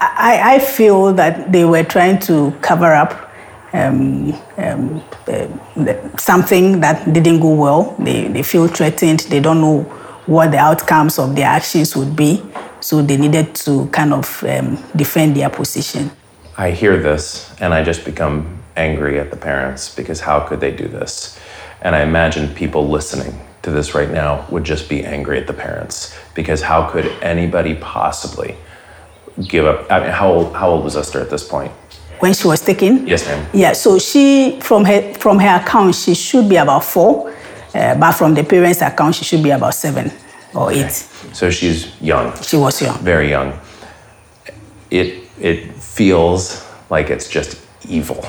I, 0.00 0.54
I 0.54 0.58
feel 0.58 1.12
that 1.14 1.52
they 1.52 1.64
were 1.64 1.84
trying 1.84 2.18
to 2.20 2.52
cover 2.62 2.94
up 2.94 3.30
um, 3.72 4.32
um, 4.56 5.02
uh, 5.26 6.16
something 6.16 6.80
that 6.80 7.12
didn't 7.12 7.40
go 7.40 7.54
well. 7.54 7.94
They, 7.98 8.28
they 8.28 8.42
feel 8.42 8.68
threatened. 8.68 9.20
They 9.20 9.40
don't 9.40 9.60
know 9.60 9.82
what 10.26 10.50
the 10.52 10.58
outcomes 10.58 11.18
of 11.18 11.34
their 11.34 11.46
actions 11.46 11.96
would 11.96 12.16
be. 12.16 12.42
So 12.88 13.02
they 13.02 13.18
needed 13.18 13.54
to 13.66 13.86
kind 13.88 14.14
of 14.14 14.42
um, 14.44 14.82
defend 14.96 15.36
their 15.36 15.50
position. 15.50 16.10
I 16.56 16.70
hear 16.70 16.96
this 16.98 17.54
and 17.60 17.74
I 17.74 17.84
just 17.84 18.02
become 18.02 18.62
angry 18.78 19.18
at 19.20 19.30
the 19.30 19.36
parents 19.36 19.94
because 19.94 20.20
how 20.20 20.40
could 20.40 20.60
they 20.60 20.70
do 20.70 20.88
this? 20.88 21.38
And 21.82 21.94
I 21.94 22.00
imagine 22.00 22.48
people 22.54 22.88
listening 22.88 23.38
to 23.60 23.70
this 23.70 23.94
right 23.94 24.10
now 24.10 24.46
would 24.48 24.64
just 24.64 24.88
be 24.88 25.04
angry 25.04 25.36
at 25.36 25.46
the 25.46 25.52
parents 25.52 26.16
because 26.34 26.62
how 26.62 26.88
could 26.88 27.04
anybody 27.20 27.74
possibly 27.74 28.56
give 29.46 29.66
up? 29.66 29.84
I 29.92 30.00
mean, 30.00 30.08
how 30.08 30.32
old, 30.32 30.56
how 30.56 30.70
old 30.70 30.82
was 30.82 30.96
Esther 30.96 31.20
at 31.20 31.28
this 31.28 31.46
point? 31.46 31.70
When 32.20 32.32
she 32.32 32.48
was 32.48 32.62
taken? 32.62 33.06
Yes, 33.06 33.26
ma'am. 33.26 33.46
Yeah, 33.52 33.74
so 33.74 33.98
she, 33.98 34.60
from 34.62 34.86
her, 34.86 35.12
from 35.12 35.38
her 35.40 35.60
account, 35.60 35.94
she 35.94 36.14
should 36.14 36.48
be 36.48 36.56
about 36.56 36.84
four, 36.84 37.34
uh, 37.74 37.98
but 38.00 38.12
from 38.12 38.32
the 38.32 38.44
parents' 38.44 38.80
account, 38.80 39.14
she 39.16 39.26
should 39.26 39.42
be 39.42 39.50
about 39.50 39.74
seven 39.74 40.10
or 40.54 40.72
eight. 40.72 40.90
So 41.32 41.50
she's 41.50 42.00
young. 42.00 42.34
She 42.42 42.56
was 42.56 42.80
young. 42.80 42.98
Very 42.98 43.30
young. 43.30 43.58
It, 44.90 45.24
it 45.38 45.72
feels 45.74 46.66
like 46.90 47.10
it's 47.10 47.28
just 47.28 47.60
evil, 47.88 48.24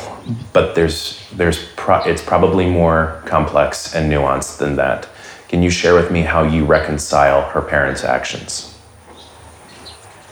but 0.53 0.75
there's, 0.75 1.25
there's 1.33 1.65
pro- 1.75 2.03
it's 2.03 2.21
probably 2.21 2.69
more 2.69 3.21
complex 3.25 3.95
and 3.95 4.11
nuanced 4.11 4.57
than 4.57 4.75
that. 4.75 5.07
Can 5.47 5.63
you 5.63 5.69
share 5.69 5.95
with 5.95 6.11
me 6.11 6.21
how 6.21 6.43
you 6.43 6.65
reconcile 6.65 7.41
her 7.49 7.61
parents' 7.61 8.03
actions? 8.03 8.75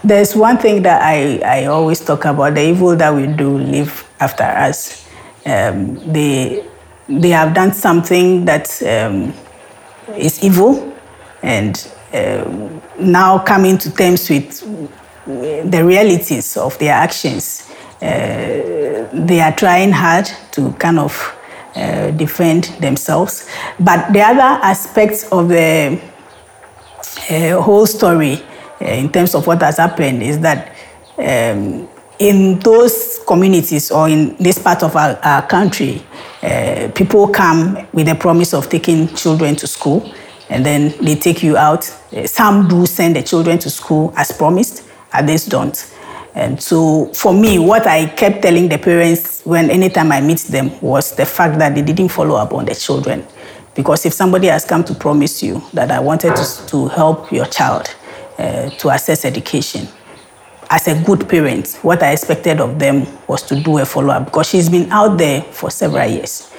There's 0.04 0.36
one 0.36 0.58
thing 0.58 0.84
that 0.84 1.02
I, 1.02 1.40
I 1.40 1.66
always 1.66 2.00
talk 2.00 2.26
about 2.26 2.54
the 2.54 2.70
evil 2.70 2.96
that 2.96 3.14
we 3.14 3.28
do 3.28 3.58
live 3.58 4.08
after 4.20 4.44
us. 4.44 5.08
Um, 5.46 5.96
they, 6.14 6.64
they 7.10 7.30
have 7.30 7.54
done 7.54 7.74
something 7.74 8.46
that 8.46 8.70
um, 8.84 9.34
is 10.16 10.44
evil, 10.44 10.94
and 11.44 11.92
uh, 12.14 12.50
now 13.00 13.40
coming 13.40 13.78
to 13.78 13.94
terms 13.94 14.30
with 14.30 14.62
the 15.26 15.84
realities 15.84 16.56
of 16.58 16.78
their 16.80 16.94
actions, 16.94 17.70
uh, 18.02 18.06
they 19.14 19.42
are 19.42 19.56
trying 19.56 19.92
hard 19.92 20.26
to 20.52 20.72
kind 20.74 21.00
of 21.00 21.36
uh, 21.76 22.12
defend 22.12 22.66
themselves. 22.80 23.50
But 23.80 24.14
the 24.14 24.22
other 24.22 24.60
aspects 24.64 25.28
of 25.32 25.50
the 25.50 26.00
uh, 27.30 27.62
whole 27.62 27.86
story, 27.86 28.42
uh, 28.82 28.86
in 28.86 29.12
terms 29.12 29.36
of 29.36 29.46
what 29.46 29.62
has 29.62 29.78
happened, 29.78 30.24
is 30.24 30.40
that 30.40 30.74
um, 31.18 31.88
in 32.20 32.60
those 32.60 33.20
communities 33.28 33.92
or 33.92 34.10
in 34.10 34.36
this 34.38 34.58
part 34.58 34.82
of 34.84 34.96
our, 34.96 35.20
our 35.24 35.46
country, 35.48 36.02
uh, 36.42 36.90
people 36.96 37.28
come 37.28 37.88
with 37.94 38.08
the 38.08 38.16
promise 38.16 38.54
of 38.54 38.70
taking 38.70 39.08
children 39.16 39.56
to 39.56 39.68
school 39.68 40.12
and 40.50 40.66
then 40.66 40.94
they 41.04 41.16
take 41.16 41.44
you 41.44 41.58
out. 41.58 41.90
Uh, 42.16 42.26
some 42.26 42.68
do 42.68 42.86
send 42.86 43.16
the 43.16 43.24
children 43.24 43.58
to 43.60 43.70
school 43.70 44.14
as 44.16 44.32
promised, 44.32 44.84
others 45.14 45.46
don't. 45.46 45.94
And 46.36 46.62
so 46.62 47.08
for 47.14 47.34
me, 47.34 47.58
what 47.58 47.88
I 47.88 48.06
kept 48.06 48.44
telling 48.44 48.70
the 48.70 48.78
parents 48.78 49.42
when 49.44 49.72
anytime 49.72 50.12
I 50.12 50.22
meet 50.22 50.40
them 50.40 50.80
was 50.82 51.16
the 51.16 51.26
fact 51.26 51.58
that 51.58 51.74
they 51.74 51.82
didn't 51.82 52.10
follow 52.10 52.36
up 52.36 52.54
on 52.54 52.66
the 52.66 52.76
children. 52.76 53.26
Because 53.74 54.06
if 54.06 54.14
somebody 54.14 54.48
has 54.48 54.64
come 54.64 54.84
to 54.84 54.94
promise 54.94 55.42
you 55.42 55.64
that 55.74 55.90
I 55.90 56.00
wanted 56.00 56.36
to, 56.36 56.68
to 56.68 56.88
help 56.90 57.32
your 57.32 57.46
child 57.48 57.94
uh, 58.38 58.70
to 58.70 58.90
access 58.90 59.26
education, 59.26 59.88
as 60.70 60.88
a 60.88 61.02
good 61.04 61.28
parent, 61.28 61.80
what 61.82 62.04
I 62.04 62.12
expected 62.12 62.60
of 62.60 62.78
them 62.78 63.08
was 63.28 63.42
to 63.44 63.60
do 63.60 63.80
a 63.80 63.86
follow 63.86 64.10
up 64.10 64.26
because 64.26 64.48
she's 64.50 64.70
been 64.70 64.92
out 64.92 65.18
there 65.18 65.42
for 65.42 65.72
several 65.72 66.08
years. 66.08 66.52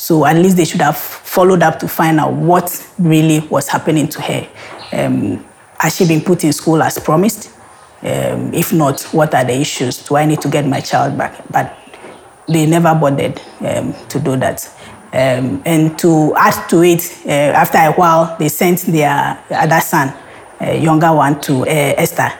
So 0.00 0.24
at 0.24 0.34
least 0.34 0.56
they 0.56 0.64
should 0.64 0.80
have 0.80 0.96
followed 0.96 1.62
up 1.62 1.78
to 1.80 1.86
find 1.86 2.18
out 2.18 2.32
what 2.32 2.90
really 2.98 3.40
was 3.50 3.68
happening 3.68 4.08
to 4.08 4.22
her. 4.22 4.48
Um, 4.92 5.44
has 5.78 5.94
she 5.94 6.08
been 6.08 6.22
put 6.22 6.42
in 6.42 6.54
school 6.54 6.82
as 6.82 6.98
promised? 6.98 7.50
Um, 8.02 8.52
if 8.54 8.72
not, 8.72 9.02
what 9.12 9.34
are 9.34 9.44
the 9.44 9.52
issues? 9.52 9.98
Do 9.98 10.16
I 10.16 10.24
need 10.24 10.40
to 10.40 10.48
get 10.48 10.66
my 10.66 10.80
child 10.80 11.18
back? 11.18 11.44
But 11.50 11.76
they 12.48 12.64
never 12.64 12.94
bothered 12.94 13.42
um, 13.60 13.92
to 14.08 14.18
do 14.18 14.36
that. 14.36 14.66
Um, 15.12 15.62
and 15.66 15.98
to 15.98 16.34
add 16.34 16.66
to 16.70 16.82
it, 16.82 17.20
uh, 17.26 17.52
after 17.60 17.76
a 17.76 17.92
while, 17.92 18.38
they 18.38 18.48
sent 18.48 18.80
their 18.86 19.38
other 19.50 19.80
son, 19.80 20.14
a 20.60 20.78
younger 20.82 21.12
one, 21.12 21.42
to 21.42 21.60
uh, 21.60 21.66
Esther. 21.98 22.32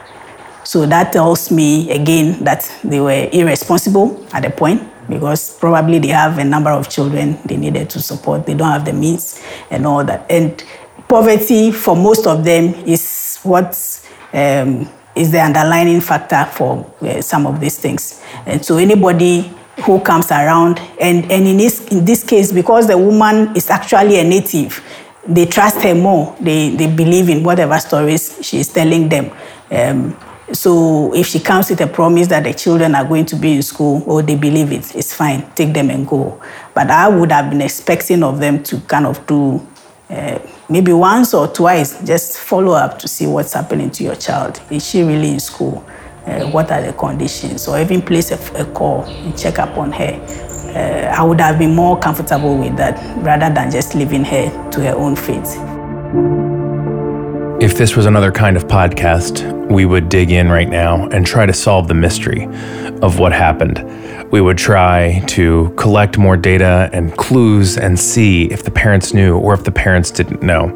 So 0.63 0.87
that 0.87 1.13
tells 1.13 1.51
me 1.51 1.91
again 1.91 2.43
that 2.43 2.75
they 2.83 2.99
were 2.99 3.29
irresponsible 3.31 4.25
at 4.33 4.41
the 4.41 4.49
point 4.49 4.90
because 5.09 5.57
probably 5.57 5.99
they 5.99 6.09
have 6.09 6.37
a 6.37 6.43
number 6.43 6.69
of 6.69 6.89
children 6.89 7.37
they 7.45 7.57
needed 7.57 7.89
to 7.89 8.01
support. 8.01 8.45
They 8.45 8.53
don't 8.53 8.71
have 8.71 8.85
the 8.85 8.93
means 8.93 9.43
and 9.69 9.85
all 9.85 10.03
that. 10.05 10.25
And 10.29 10.63
poverty 11.07 11.71
for 11.71 11.95
most 11.95 12.25
of 12.27 12.43
them 12.43 12.73
is 12.85 13.39
what 13.43 13.67
um, 14.33 14.89
is 15.15 15.31
the 15.31 15.39
underlying 15.39 16.01
factor 16.01 16.45
for 16.51 16.93
uh, 17.01 17.21
some 17.21 17.45
of 17.45 17.59
these 17.59 17.77
things. 17.77 18.23
And 18.45 18.65
so 18.65 18.77
anybody 18.77 19.51
who 19.83 19.99
comes 19.99 20.31
around, 20.31 20.79
and, 20.99 21.29
and 21.31 21.47
in, 21.47 21.57
this, 21.57 21.87
in 21.89 22.05
this 22.05 22.23
case, 22.23 22.51
because 22.51 22.87
the 22.87 22.97
woman 22.97 23.55
is 23.55 23.69
actually 23.69 24.19
a 24.19 24.23
native, 24.23 24.83
they 25.27 25.45
trust 25.45 25.81
her 25.83 25.95
more. 25.95 26.35
They, 26.39 26.69
they 26.75 26.93
believe 26.93 27.29
in 27.29 27.43
whatever 27.43 27.77
stories 27.79 28.37
she's 28.41 28.69
telling 28.69 29.09
them. 29.09 29.31
Um, 29.69 30.17
so 30.53 31.13
if 31.13 31.27
she 31.27 31.39
comes 31.39 31.69
with 31.69 31.81
a 31.81 31.87
promise 31.87 32.27
that 32.27 32.43
the 32.43 32.53
children 32.53 32.95
are 32.95 33.05
going 33.05 33.25
to 33.27 33.35
be 33.35 33.53
in 33.53 33.61
school 33.61 34.03
or 34.05 34.21
they 34.21 34.35
believe 34.35 34.71
it, 34.71 34.95
it's 34.95 35.13
fine, 35.13 35.49
take 35.53 35.73
them 35.73 35.89
and 35.89 36.07
go. 36.07 36.41
But 36.73 36.89
I 36.89 37.07
would 37.07 37.31
have 37.31 37.49
been 37.49 37.61
expecting 37.61 38.23
of 38.23 38.39
them 38.39 38.61
to 38.63 38.79
kind 38.81 39.05
of 39.05 39.25
do 39.25 39.65
uh, 40.09 40.39
maybe 40.69 40.91
once 40.91 41.33
or 41.33 41.47
twice, 41.47 42.05
just 42.05 42.37
follow 42.37 42.73
up 42.73 42.99
to 42.99 43.07
see 43.07 43.25
what's 43.25 43.53
happening 43.53 43.89
to 43.91 44.03
your 44.03 44.15
child. 44.15 44.59
Is 44.69 44.87
she 44.87 45.03
really 45.03 45.29
in 45.31 45.39
school? 45.39 45.85
Uh, 46.25 46.49
what 46.51 46.69
are 46.71 46.81
the 46.81 46.93
conditions? 46.93 47.67
Or 47.67 47.79
even 47.79 48.01
place 48.01 48.31
a, 48.31 48.61
a 48.61 48.65
call 48.73 49.03
and 49.03 49.37
check 49.37 49.57
up 49.57 49.77
on 49.77 49.91
her. 49.93 50.19
Uh, 50.75 51.13
I 51.17 51.23
would 51.23 51.39
have 51.39 51.57
been 51.57 51.75
more 51.75 51.97
comfortable 51.99 52.57
with 52.57 52.75
that 52.77 52.95
rather 53.23 53.53
than 53.53 53.71
just 53.71 53.95
leaving 53.95 54.23
her 54.25 54.71
to 54.71 54.81
her 54.81 54.95
own 54.95 55.15
fate. 55.15 55.70
If 57.61 57.77
this 57.77 57.95
was 57.95 58.07
another 58.07 58.31
kind 58.31 58.57
of 58.57 58.63
podcast, 58.63 59.69
we 59.69 59.85
would 59.85 60.09
dig 60.09 60.31
in 60.31 60.49
right 60.49 60.67
now 60.67 61.07
and 61.09 61.23
try 61.23 61.45
to 61.45 61.53
solve 61.53 61.87
the 61.87 61.93
mystery 61.93 62.45
of 63.03 63.19
what 63.19 63.33
happened. 63.33 64.31
We 64.31 64.41
would 64.41 64.57
try 64.57 65.23
to 65.27 65.71
collect 65.77 66.17
more 66.17 66.35
data 66.35 66.89
and 66.91 67.15
clues 67.17 67.77
and 67.77 67.99
see 67.99 68.45
if 68.45 68.63
the 68.63 68.71
parents 68.71 69.13
knew 69.13 69.37
or 69.37 69.53
if 69.53 69.63
the 69.63 69.71
parents 69.71 70.09
didn't 70.09 70.41
know. 70.41 70.69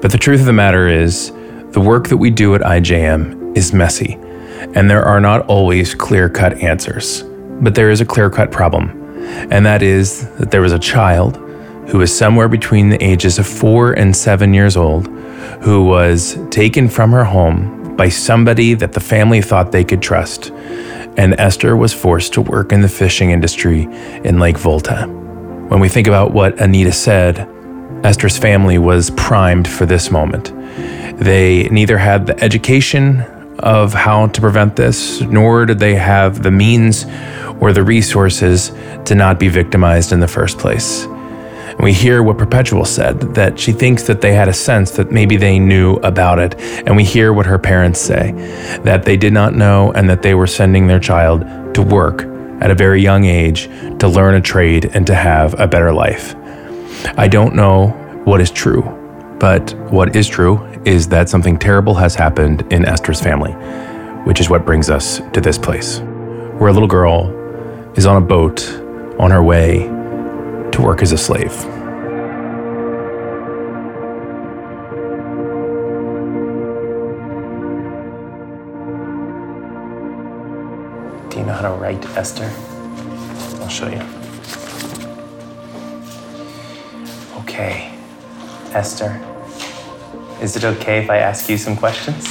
But 0.00 0.10
the 0.10 0.16
truth 0.16 0.40
of 0.40 0.46
the 0.46 0.54
matter 0.54 0.88
is, 0.88 1.32
the 1.72 1.80
work 1.80 2.08
that 2.08 2.16
we 2.16 2.30
do 2.30 2.54
at 2.54 2.62
IJM 2.62 3.54
is 3.54 3.74
messy, 3.74 4.14
and 4.74 4.88
there 4.88 5.04
are 5.04 5.20
not 5.20 5.46
always 5.48 5.94
clear 5.94 6.30
cut 6.30 6.54
answers. 6.62 7.24
But 7.60 7.74
there 7.74 7.90
is 7.90 8.00
a 8.00 8.06
clear 8.06 8.30
cut 8.30 8.50
problem, 8.50 8.88
and 9.52 9.66
that 9.66 9.82
is 9.82 10.26
that 10.38 10.50
there 10.50 10.62
was 10.62 10.72
a 10.72 10.78
child 10.78 11.36
who 11.88 11.98
was 11.98 12.16
somewhere 12.16 12.48
between 12.48 12.88
the 12.88 13.04
ages 13.04 13.38
of 13.38 13.46
four 13.46 13.92
and 13.92 14.16
seven 14.16 14.54
years 14.54 14.78
old 14.78 15.08
who 15.60 15.84
was 15.84 16.38
taken 16.50 16.88
from 16.88 17.12
her 17.12 17.24
home 17.24 17.96
by 17.96 18.08
somebody 18.08 18.74
that 18.74 18.92
the 18.92 19.00
family 19.00 19.40
thought 19.40 19.72
they 19.72 19.84
could 19.84 20.02
trust. 20.02 20.50
And 21.16 21.38
Esther 21.40 21.76
was 21.76 21.94
forced 21.94 22.34
to 22.34 22.42
work 22.42 22.72
in 22.72 22.82
the 22.82 22.88
fishing 22.88 23.30
industry 23.30 23.88
in 24.24 24.38
Lake 24.38 24.58
Volta. 24.58 25.06
When 25.68 25.80
we 25.80 25.88
think 25.88 26.06
about 26.06 26.32
what 26.32 26.60
Anita 26.60 26.92
said, 26.92 27.48
Esther's 28.04 28.36
family 28.36 28.78
was 28.78 29.10
primed 29.10 29.66
for 29.66 29.86
this 29.86 30.10
moment. 30.10 30.52
They 31.18 31.64
neither 31.70 31.96
had 31.96 32.26
the 32.26 32.38
education 32.44 33.22
of 33.58 33.94
how 33.94 34.26
to 34.26 34.40
prevent 34.40 34.76
this, 34.76 35.22
nor 35.22 35.64
did 35.64 35.78
they 35.78 35.94
have 35.94 36.42
the 36.42 36.50
means 36.50 37.06
or 37.58 37.72
the 37.72 37.82
resources 37.82 38.70
to 39.06 39.14
not 39.14 39.40
be 39.40 39.48
victimized 39.48 40.12
in 40.12 40.20
the 40.20 40.28
first 40.28 40.58
place. 40.58 41.06
And 41.76 41.84
we 41.84 41.92
hear 41.92 42.22
what 42.22 42.38
Perpetual 42.38 42.86
said 42.86 43.20
that 43.34 43.58
she 43.60 43.70
thinks 43.70 44.04
that 44.04 44.22
they 44.22 44.32
had 44.32 44.48
a 44.48 44.52
sense 44.52 44.92
that 44.92 45.12
maybe 45.12 45.36
they 45.36 45.58
knew 45.58 45.96
about 45.96 46.38
it. 46.38 46.58
And 46.86 46.96
we 46.96 47.04
hear 47.04 47.34
what 47.34 47.44
her 47.44 47.58
parents 47.58 48.00
say 48.00 48.32
that 48.82 49.04
they 49.04 49.18
did 49.18 49.34
not 49.34 49.54
know 49.54 49.92
and 49.92 50.08
that 50.08 50.22
they 50.22 50.34
were 50.34 50.46
sending 50.46 50.86
their 50.86 50.98
child 50.98 51.44
to 51.74 51.82
work 51.82 52.22
at 52.62 52.70
a 52.70 52.74
very 52.74 53.02
young 53.02 53.26
age 53.26 53.64
to 53.98 54.08
learn 54.08 54.34
a 54.34 54.40
trade 54.40 54.90
and 54.94 55.06
to 55.06 55.14
have 55.14 55.58
a 55.60 55.66
better 55.66 55.92
life. 55.92 56.34
I 57.18 57.28
don't 57.28 57.54
know 57.54 57.88
what 58.24 58.40
is 58.40 58.50
true, 58.50 58.80
but 59.38 59.74
what 59.90 60.16
is 60.16 60.26
true 60.26 60.64
is 60.86 61.08
that 61.08 61.28
something 61.28 61.58
terrible 61.58 61.94
has 61.96 62.14
happened 62.14 62.72
in 62.72 62.86
Esther's 62.86 63.20
family, 63.20 63.52
which 64.24 64.40
is 64.40 64.48
what 64.48 64.64
brings 64.64 64.88
us 64.88 65.20
to 65.34 65.42
this 65.42 65.58
place, 65.58 65.98
where 66.58 66.70
a 66.70 66.72
little 66.72 66.88
girl 66.88 67.30
is 67.96 68.06
on 68.06 68.16
a 68.16 68.26
boat 68.26 68.66
on 69.18 69.30
her 69.30 69.42
way 69.42 69.95
to 70.76 70.82
work 70.82 71.00
as 71.00 71.10
a 71.10 71.16
slave. 71.16 71.54
Do 81.30 81.38
you 81.38 81.46
know 81.46 81.54
how 81.54 81.62
to 81.62 81.80
write 81.80 82.04
Esther? 82.14 82.52
I'll 83.62 83.70
show 83.70 83.88
you. 83.88 84.02
Okay, 87.40 87.90
Esther. 88.74 89.18
Is 90.42 90.56
it 90.56 90.64
okay 90.64 90.98
if 91.02 91.08
I 91.08 91.16
ask 91.16 91.48
you 91.48 91.56
some 91.56 91.74
questions? 91.74 92.26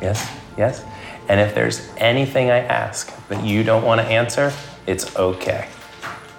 Yes, 0.00 0.34
yes. 0.56 0.95
And 1.28 1.40
if 1.40 1.54
there's 1.54 1.90
anything 1.96 2.50
I 2.50 2.58
ask 2.58 3.10
that 3.28 3.44
you 3.44 3.64
don't 3.64 3.84
want 3.84 4.00
to 4.00 4.06
answer, 4.06 4.52
it's 4.86 5.16
okay. 5.16 5.68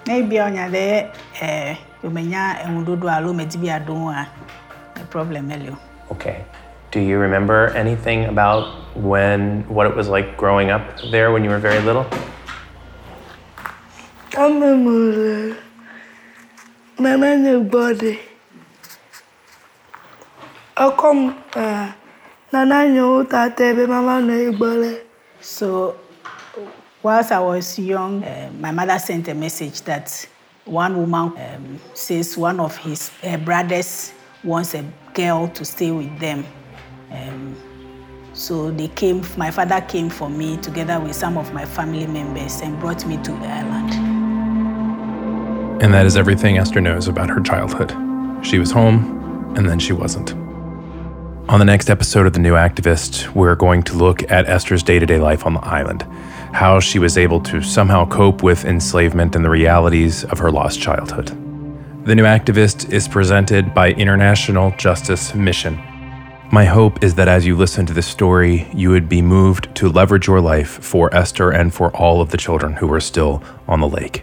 Maybe 0.06 0.38
on 0.38 0.56
your 0.56 0.70
day, 0.70 1.12
eh, 1.40 1.76
you 2.02 2.10
may 2.10 2.24
not 2.24 2.64
and 2.64 2.86
do 2.86 2.94
a 2.94 3.22
room 3.22 3.40
at 3.40 3.60
be 3.60 3.68
a 3.68 3.80
door. 3.80 4.14
A 4.14 5.04
problem, 5.10 5.50
Elio. 5.50 5.78
Okay. 6.10 6.44
Do 6.90 7.00
you 7.00 7.18
remember 7.18 7.68
anything 7.76 8.24
about 8.24 8.96
when 8.96 9.68
what 9.68 9.86
it 9.86 9.94
was 9.94 10.08
like 10.08 10.38
growing 10.38 10.70
up 10.70 10.80
there 11.10 11.32
when 11.32 11.44
you 11.44 11.50
were 11.50 11.58
very 11.58 11.80
little? 11.84 12.06
I 14.34 14.46
remember 14.46 15.56
my 16.98 17.10
Amemule. 17.10 17.16
Nana 17.20 17.36
nobody. 17.36 18.18
Akom 20.76 21.36
uh 21.54 21.92
Nana 22.50 23.26
tate 23.26 23.86
mama. 23.86 24.96
So, 25.40 25.96
whilst 27.02 27.30
I 27.30 27.40
was 27.40 27.78
young, 27.78 28.24
uh, 28.24 28.50
my 28.58 28.70
mother 28.70 28.98
sent 28.98 29.28
a 29.28 29.34
message 29.34 29.82
that 29.82 30.26
one 30.64 30.96
woman 30.96 31.38
um, 31.38 31.80
says 31.94 32.38
one 32.38 32.58
of 32.58 32.76
his 32.78 33.10
uh, 33.22 33.36
brothers 33.38 34.12
wants 34.42 34.74
a 34.74 34.84
girl 35.12 35.48
to 35.48 35.64
stay 35.64 35.90
with 35.90 36.18
them. 36.18 36.44
Um, 37.10 37.54
so 38.32 38.70
they 38.70 38.88
came, 38.88 39.22
my 39.36 39.50
father 39.50 39.80
came 39.82 40.08
for 40.08 40.30
me 40.30 40.56
together 40.56 40.98
with 41.00 41.14
some 41.14 41.36
of 41.36 41.52
my 41.52 41.66
family 41.66 42.06
members 42.06 42.60
and 42.62 42.78
brought 42.80 43.04
me 43.06 43.16
to 43.18 43.32
the 43.32 43.46
island. 43.46 43.92
And 45.82 45.92
that 45.92 46.06
is 46.06 46.16
everything 46.16 46.56
Esther 46.56 46.80
knows 46.80 47.08
about 47.08 47.28
her 47.28 47.40
childhood. 47.40 47.94
She 48.44 48.58
was 48.58 48.70
home, 48.70 49.54
and 49.56 49.68
then 49.68 49.78
she 49.78 49.92
wasn't. 49.92 50.47
On 51.48 51.58
the 51.58 51.64
next 51.64 51.88
episode 51.88 52.26
of 52.26 52.34
The 52.34 52.40
New 52.40 52.52
Activist, 52.52 53.34
we're 53.34 53.54
going 53.54 53.82
to 53.84 53.94
look 53.94 54.30
at 54.30 54.46
Esther's 54.50 54.82
day 54.82 54.98
to 54.98 55.06
day 55.06 55.18
life 55.18 55.46
on 55.46 55.54
the 55.54 55.64
island, 55.64 56.02
how 56.52 56.78
she 56.78 56.98
was 56.98 57.16
able 57.16 57.40
to 57.44 57.62
somehow 57.62 58.06
cope 58.06 58.42
with 58.42 58.66
enslavement 58.66 59.34
and 59.34 59.42
the 59.42 59.48
realities 59.48 60.24
of 60.24 60.38
her 60.40 60.50
lost 60.50 60.78
childhood. 60.78 61.28
The 62.04 62.14
New 62.14 62.24
Activist 62.24 62.92
is 62.92 63.08
presented 63.08 63.72
by 63.72 63.92
International 63.92 64.72
Justice 64.72 65.34
Mission. 65.34 65.76
My 66.52 66.66
hope 66.66 67.02
is 67.02 67.14
that 67.14 67.28
as 67.28 67.46
you 67.46 67.56
listen 67.56 67.86
to 67.86 67.94
this 67.94 68.06
story, 68.06 68.68
you 68.74 68.90
would 68.90 69.08
be 69.08 69.22
moved 69.22 69.74
to 69.76 69.88
leverage 69.88 70.26
your 70.26 70.42
life 70.42 70.84
for 70.84 71.14
Esther 71.14 71.50
and 71.50 71.72
for 71.72 71.90
all 71.96 72.20
of 72.20 72.28
the 72.28 72.36
children 72.36 72.74
who 72.74 72.92
are 72.92 73.00
still 73.00 73.42
on 73.66 73.80
the 73.80 73.88
lake. 73.88 74.22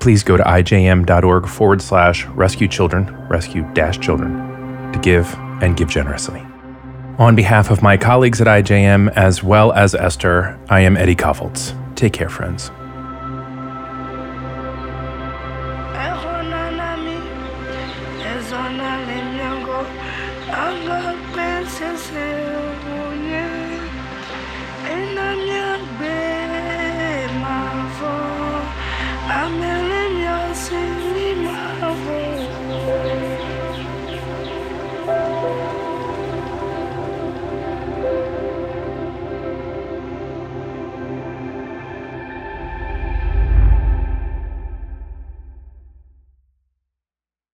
Please 0.00 0.24
go 0.24 0.36
to 0.36 0.42
ijm.org 0.42 1.46
forward 1.46 1.80
slash 1.80 2.26
rescue 2.26 2.66
children, 2.66 3.06
rescue 3.28 3.62
dash 3.72 4.00
children, 4.00 4.92
to 4.92 4.98
give 4.98 5.32
and 5.62 5.76
give 5.76 5.88
generously. 5.88 6.40
On 7.18 7.36
behalf 7.36 7.70
of 7.70 7.82
my 7.82 7.96
colleagues 7.96 8.40
at 8.40 8.46
IJM, 8.46 9.12
as 9.14 9.42
well 9.42 9.72
as 9.72 9.94
Esther, 9.94 10.58
I 10.70 10.80
am 10.80 10.96
Eddie 10.96 11.16
Kaufholz. 11.16 11.76
Take 11.94 12.14
care, 12.14 12.30
friends. 12.30 12.70